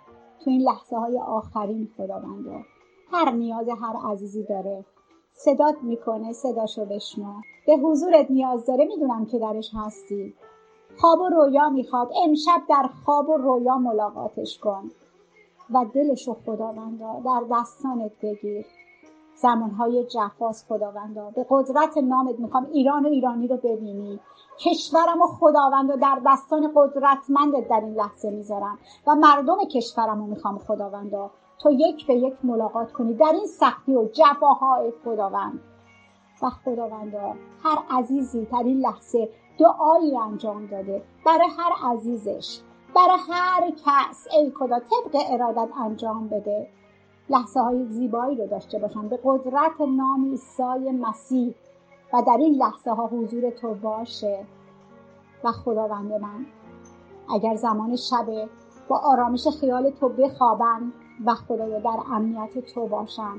تو 0.45 0.51
این 0.51 0.61
لحظه 0.61 0.97
های 0.97 1.19
آخرین 1.19 1.89
خداوند 1.97 2.65
هر 3.13 3.31
نیاز 3.31 3.69
هر 3.69 3.97
عزیزی 4.13 4.43
داره 4.43 4.85
صدات 5.33 5.77
می‌کنه 5.83 6.33
صداشو 6.33 6.85
بشنو. 6.85 7.35
به 7.67 7.77
حضورت 7.77 8.31
نیاز 8.31 8.67
داره 8.67 8.85
می‌دونم 8.85 9.27
که 9.27 9.39
درش 9.39 9.71
هستی. 9.75 10.35
خواب 11.01 11.21
و 11.21 11.29
رویا 11.29 11.69
می‌خواد. 11.69 12.11
امشب 12.25 12.63
در 12.69 12.91
خواب 13.05 13.29
و 13.29 13.37
رویا 13.37 13.79
ملاقاتش 13.79 14.59
کن. 14.59 14.91
و 15.71 15.87
دلشو 15.95 16.35
خداوندا 16.35 17.21
در 17.25 17.43
دستانت 17.51 18.13
بگیر. 18.23 18.67
زمانهای 19.43 20.05
جفاس 20.05 20.65
خداوندا. 20.69 21.31
به 21.31 21.47
قدرت 21.51 21.99
نامت 21.99 22.41
می‌خوام 22.41 22.67
ایران 22.73 23.07
و 23.07 23.09
ایرانی 23.09 23.49
رو 23.49 23.57
ببینی. 23.57 24.21
کشورم 24.59 25.23
و 25.23 25.27
خداوندا 25.27 25.97
در 25.97 26.21
دستان 26.27 26.73
قدرتمندت 26.75 27.69
در 27.69 27.81
این 27.81 27.95
لحظه 27.95 28.31
می‌ذارم 28.31 28.79
و 29.07 29.15
مردم 29.15 29.65
کشورم 29.65 30.21
رو 30.21 30.27
می‌خوام 30.27 30.59
خداوندا. 30.59 31.31
تو 31.59 31.71
یک 31.71 32.07
به 32.07 32.15
یک 32.15 32.35
ملاقات 32.45 32.93
کنی 32.93 33.15
در 33.15 33.33
این 33.33 33.47
سختی 33.47 33.97
و 33.97 34.09
جفاهای 34.13 34.93
خداوند. 35.05 35.61
و 36.43 36.51
خداوندا 36.51 37.35
هر 37.63 37.79
عزیزی 37.91 38.45
در 38.45 38.63
این 38.65 38.81
لحظه 38.81 39.29
دعایی 39.59 40.17
انجام 40.17 40.67
داده 40.67 41.03
برای 41.27 41.49
هر 41.59 41.93
عزیزش 41.93 42.61
برای 42.97 43.19
هر 43.31 43.71
کس. 43.71 44.27
ای 44.33 44.51
خدا 44.51 44.79
طبق 44.79 45.23
ارادت 45.31 45.69
انجام 45.81 46.29
بده. 46.29 46.69
لحظه 47.31 47.61
های 47.61 47.85
زیبایی 47.85 48.37
رو 48.37 48.47
داشته 48.47 48.79
باشن 48.79 49.09
به 49.09 49.21
قدرت 49.25 49.81
نام 49.81 50.25
عیسی 50.25 50.91
مسیح. 51.01 51.55
و 52.13 52.23
در 52.27 52.37
این 52.39 52.55
لحظه 52.55 52.91
ها 52.91 53.07
حضور 53.07 53.51
تو 53.51 53.75
باشه. 53.75 54.47
و 55.45 55.53
خداوند 55.53 56.13
من 56.13 56.47
اگر 57.35 57.57
زمان 57.57 57.97
شبه 57.97 58.49
با 58.89 58.99
آرامش 58.99 59.49
خیال 59.61 59.91
تو 59.91 60.09
بخوابن 60.09 60.93
و 61.27 61.35
خدایا 61.35 61.79
در 61.79 61.99
امنیت 62.13 62.59
تو 62.75 62.87
باشن 62.87 63.35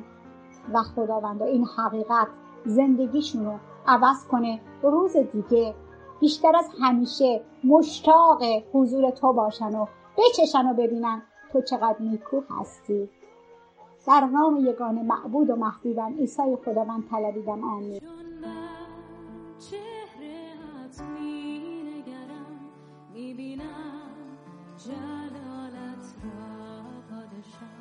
و 0.74 0.84
خداوند 0.84 1.42
این 1.42 1.66
حقیقت 1.78 2.28
زندگیشون 2.66 3.46
رو 3.46 3.54
عوض 3.88 4.28
کنه 4.28 4.60
روز 4.84 5.18
دیگه 5.18 5.76
بیشتر 6.20 6.56
از 6.56 6.70
همیشه 6.82 7.42
مشتاق 7.64 8.44
حضور 8.74 9.12
تو 9.12 9.34
باشن 9.34 9.76
و 9.76 9.86
بچشن 10.18 10.70
و 10.70 10.74
ببینن 10.74 11.22
تو 11.54 11.62
چقدر 11.62 11.96
نیکو 12.00 12.42
هستی. 12.50 13.10
در 14.08 14.26
نام 14.26 14.58
یگانه 14.58 15.04
معبود 15.04 15.50
و 15.50 15.56
محبوبم 15.56 16.14
عیسی 16.20 16.56
خداوند 16.66 17.08
طلبیدم 17.12 17.64
آمین. 17.64 18.00
جلالت 24.86 26.06
را 26.24 26.82
پادشاه 27.10 27.80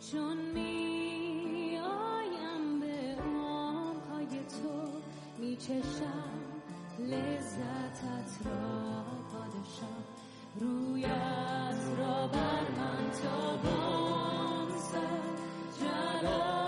چون 0.00 0.36
می 0.54 1.78
آیم 1.78 2.80
به 2.80 3.22
عمقهای 3.22 4.26
تو 4.26 4.88
می 5.38 5.56
چشم 5.56 6.38
لذتت 6.98 8.46
را 8.46 9.02
پادشاه 9.32 10.04
رویت 10.60 11.98
را 11.98 12.26
بر 12.26 12.62
من 12.76 13.10
تا 13.10 13.56
بامزد 13.64 15.37
جلالت 15.80 16.67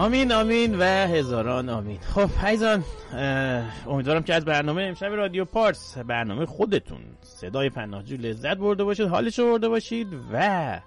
آمین 0.00 0.32
آمین 0.32 0.78
و 0.78 0.82
هزاران 0.84 1.68
آمین. 1.68 1.98
خب 2.00 2.30
عزیزان 2.42 2.84
اه، 3.12 3.88
امیدوارم 3.88 4.22
که 4.22 4.34
از 4.34 4.44
برنامه 4.44 4.82
امشب 4.82 5.06
رادیو 5.06 5.44
پارس 5.44 5.98
برنامه 5.98 6.46
خودتون 6.46 7.00
صدای 7.20 7.70
پناهجو 7.70 8.16
لذت 8.16 8.56
برده 8.56 8.84
باشید 8.84 9.06
حالش 9.06 9.40
برده 9.40 9.68
باشید 9.68 10.08
و 10.32 10.80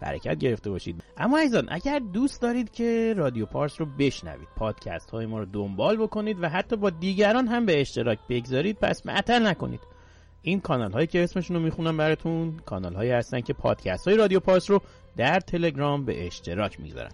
برکت 0.00 0.38
گرفته 0.38 0.70
باشید. 0.70 1.04
اما 1.16 1.38
عزیزان 1.38 1.66
اگر 1.70 1.98
دوست 1.98 2.42
دارید 2.42 2.70
که 2.70 3.14
رادیو 3.16 3.46
پارس 3.46 3.80
رو 3.80 3.86
بشنوید 3.98 4.48
پادکست 4.56 5.10
های 5.10 5.26
ما 5.26 5.38
رو 5.38 5.44
دنبال 5.44 5.96
بکنید 5.96 6.42
و 6.42 6.48
حتی 6.48 6.76
با 6.76 6.90
دیگران 6.90 7.46
هم 7.46 7.66
به 7.66 7.80
اشتراک 7.80 8.18
بگذارید 8.28 8.78
پس 8.78 9.06
معطل 9.06 9.46
نکنید. 9.46 9.80
این 10.42 10.60
کانال 10.60 10.92
هایی 10.92 11.06
که 11.06 11.24
اسمشون 11.24 11.56
رو 11.56 11.62
می‌خونم 11.62 11.96
براتون 11.96 12.56
کانال 12.66 12.94
هایی 12.94 13.10
هستن 13.10 13.40
که 13.40 13.52
پادکست 13.52 14.08
های 14.08 14.16
رادیو 14.16 14.40
پارس 14.40 14.70
رو 14.70 14.82
در 15.16 15.40
تلگرام 15.40 16.04
به 16.04 16.26
اشتراک 16.26 16.80
می‌گذارن. 16.80 17.10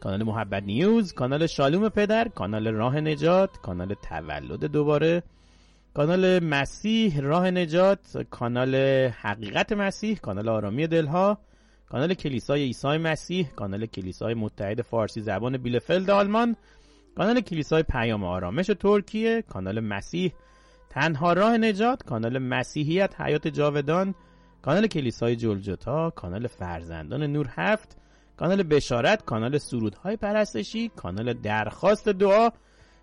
کانال 0.00 0.22
محبت 0.22 0.62
نیوز 0.62 1.12
کانال 1.14 1.46
شالوم 1.46 1.88
پدر 1.88 2.28
کانال 2.28 2.66
راه 2.66 3.00
نجات 3.00 3.58
کانال 3.62 3.94
تولد 3.94 4.64
دوباره 4.64 5.22
کانال 5.94 6.40
مسیح 6.44 7.20
راه 7.20 7.50
نجات 7.50 8.24
کانال 8.30 8.74
حقیقت 9.22 9.72
مسیح 9.72 10.16
کانال 10.16 10.48
آرامی 10.48 10.86
دلها 10.86 11.38
کانال 11.88 12.14
کلیسای 12.14 12.62
عیسی 12.62 12.98
مسیح 12.98 13.46
کانال 13.56 13.86
کلیسای 13.86 14.34
متحد 14.34 14.82
فارسی 14.82 15.20
زبان 15.20 15.56
بیلفلد 15.56 16.10
آلمان 16.10 16.56
کانال 17.16 17.40
کلیسای 17.40 17.82
پیام 17.82 18.24
آرامش 18.24 18.66
ترکیه 18.66 19.42
کانال 19.42 19.80
مسیح 19.80 20.32
تنها 20.90 21.32
راه 21.32 21.56
نجات 21.56 22.02
کانال 22.02 22.38
مسیحیت 22.38 23.20
حیات 23.20 23.48
جاودان 23.48 24.14
کانال 24.62 24.86
کلیسای 24.86 25.36
جلجتا 25.36 26.10
کانال 26.10 26.46
فرزندان 26.46 27.22
نور 27.32 27.48
هفت 27.54 27.96
کانال 28.38 28.62
بشارت 28.62 29.24
کانال 29.24 29.58
سرودهای 29.58 30.16
پرستشی 30.16 30.88
کانال 30.96 31.32
درخواست 31.32 32.08
دعا 32.08 32.50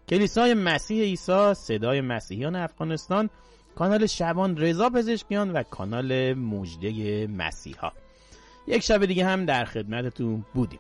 کلیسای 0.10 0.54
مسیح 0.54 1.04
عیسی 1.04 1.54
صدای 1.54 2.02
مسیحیان 2.02 2.56
افغانستان 2.56 3.30
کانال 3.76 4.06
شبان 4.06 4.58
رضا 4.58 4.90
پزشکیان 4.90 5.52
و 5.52 5.64
کانال 5.64 6.34
مجده 6.34 7.28
مسیحا. 7.28 7.92
یک 8.68 8.84
شب 8.84 9.06
دیگه 9.06 9.26
هم 9.26 9.46
در 9.46 9.66
خدمتتون 9.66 10.46
بودیم. 10.54 10.80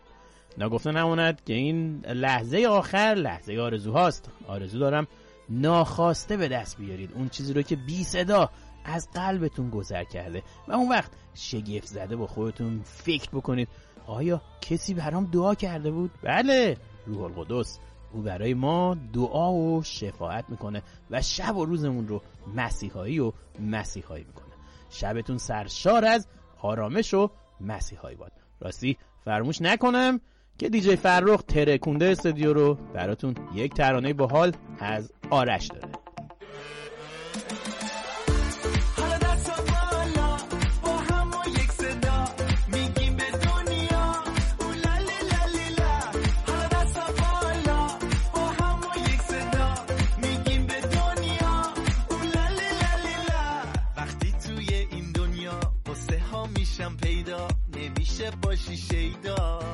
نگفته 0.57 0.91
نماند 0.91 1.43
که 1.45 1.53
این 1.53 2.05
لحظه 2.05 2.65
آخر 2.69 3.15
لحظه 3.17 3.59
آرزوهاست 3.59 4.29
آرزو 4.47 4.79
دارم 4.79 5.07
ناخواسته 5.49 6.37
به 6.37 6.47
دست 6.47 6.77
بیارید. 6.77 7.11
اون 7.13 7.29
چیزی 7.29 7.53
رو 7.53 7.61
که 7.61 7.75
بی 7.75 8.03
صدا 8.03 8.49
از 8.85 9.09
قلبتون 9.13 9.69
گذر 9.69 10.03
کرده 10.03 10.43
و 10.67 10.73
اون 10.73 10.89
وقت 10.89 11.11
شگفت 11.33 11.87
زده 11.87 12.15
با 12.15 12.27
خودتون 12.27 12.81
فکر 12.83 13.29
بکنید. 13.29 13.67
آیا 14.07 14.41
کسی 14.61 14.93
برام 14.93 15.25
دعا 15.25 15.55
کرده 15.55 15.91
بود؟ 15.91 16.11
بله 16.23 16.77
روح 17.05 17.23
القدس. 17.23 17.79
او 18.13 18.21
برای 18.21 18.53
ما 18.53 18.97
دعا 19.13 19.53
و 19.53 19.83
شفاعت 19.83 20.45
می‌کنه 20.49 20.83
و 21.11 21.21
شب 21.21 21.57
و 21.57 21.65
روزمون 21.65 22.07
رو 22.07 22.21
مسیحایی 22.55 23.19
و 23.19 23.31
مسیحایی 23.59 24.23
می‌کنه. 24.23 24.45
شبتون 24.89 25.37
سرشار 25.37 26.05
از 26.05 26.27
آرامش 26.61 27.13
و 27.13 27.29
مسیحایی 27.61 28.15
باد. 28.15 28.31
راستی 28.59 28.97
فراموش 29.25 29.61
نکنم 29.61 30.19
که 30.57 30.69
دیجی 30.69 30.95
فرخ 30.95 31.41
ترکونده 31.41 32.05
استودیو 32.05 32.53
رو 32.53 32.73
براتون 32.73 33.35
یک 33.53 33.73
ترانه 33.73 34.13
باحال 34.13 34.51
از 34.79 35.13
آرش 35.29 35.67
داره. 35.67 35.89
şeyda 58.77 59.64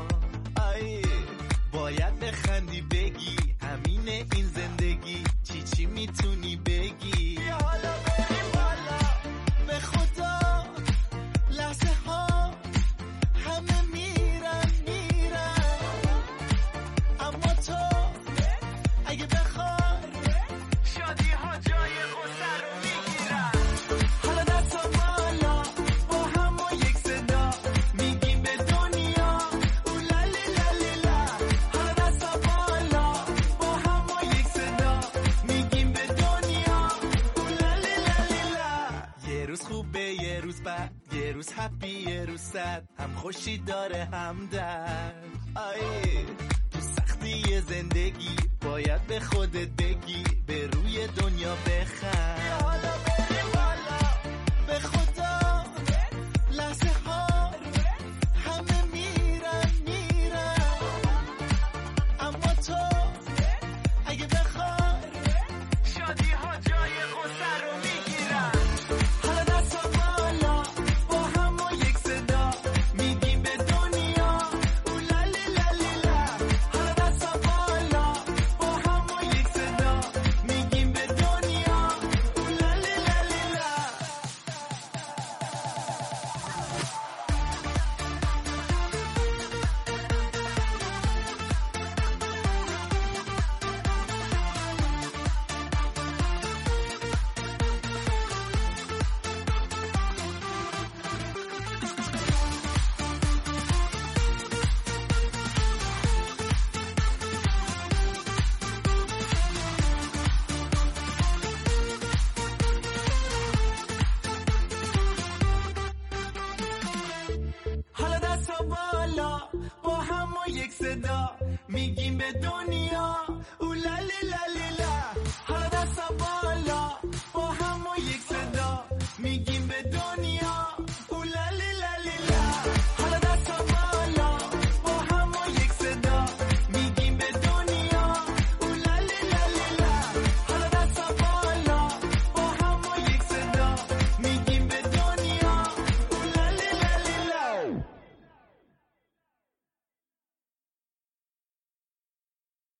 روز 41.41 41.53
هپی 41.55 41.87
یه 41.87 42.25
رو 42.25 42.37
سد 42.37 42.83
هم 42.99 43.13
خوشی 43.15 43.57
داره 43.57 44.05
هم 44.05 44.49
در 44.51 45.13
آی 45.55 46.25
تو 46.71 46.79
سختی 46.79 47.61
زندگی 47.61 48.35
باید 48.61 49.07
به 49.07 49.19
خودت 49.19 49.69
بگی 49.69 50.23
به 50.47 50.67
روی 50.67 51.07
دنیا 51.07 51.55
بخند. 51.55 52.60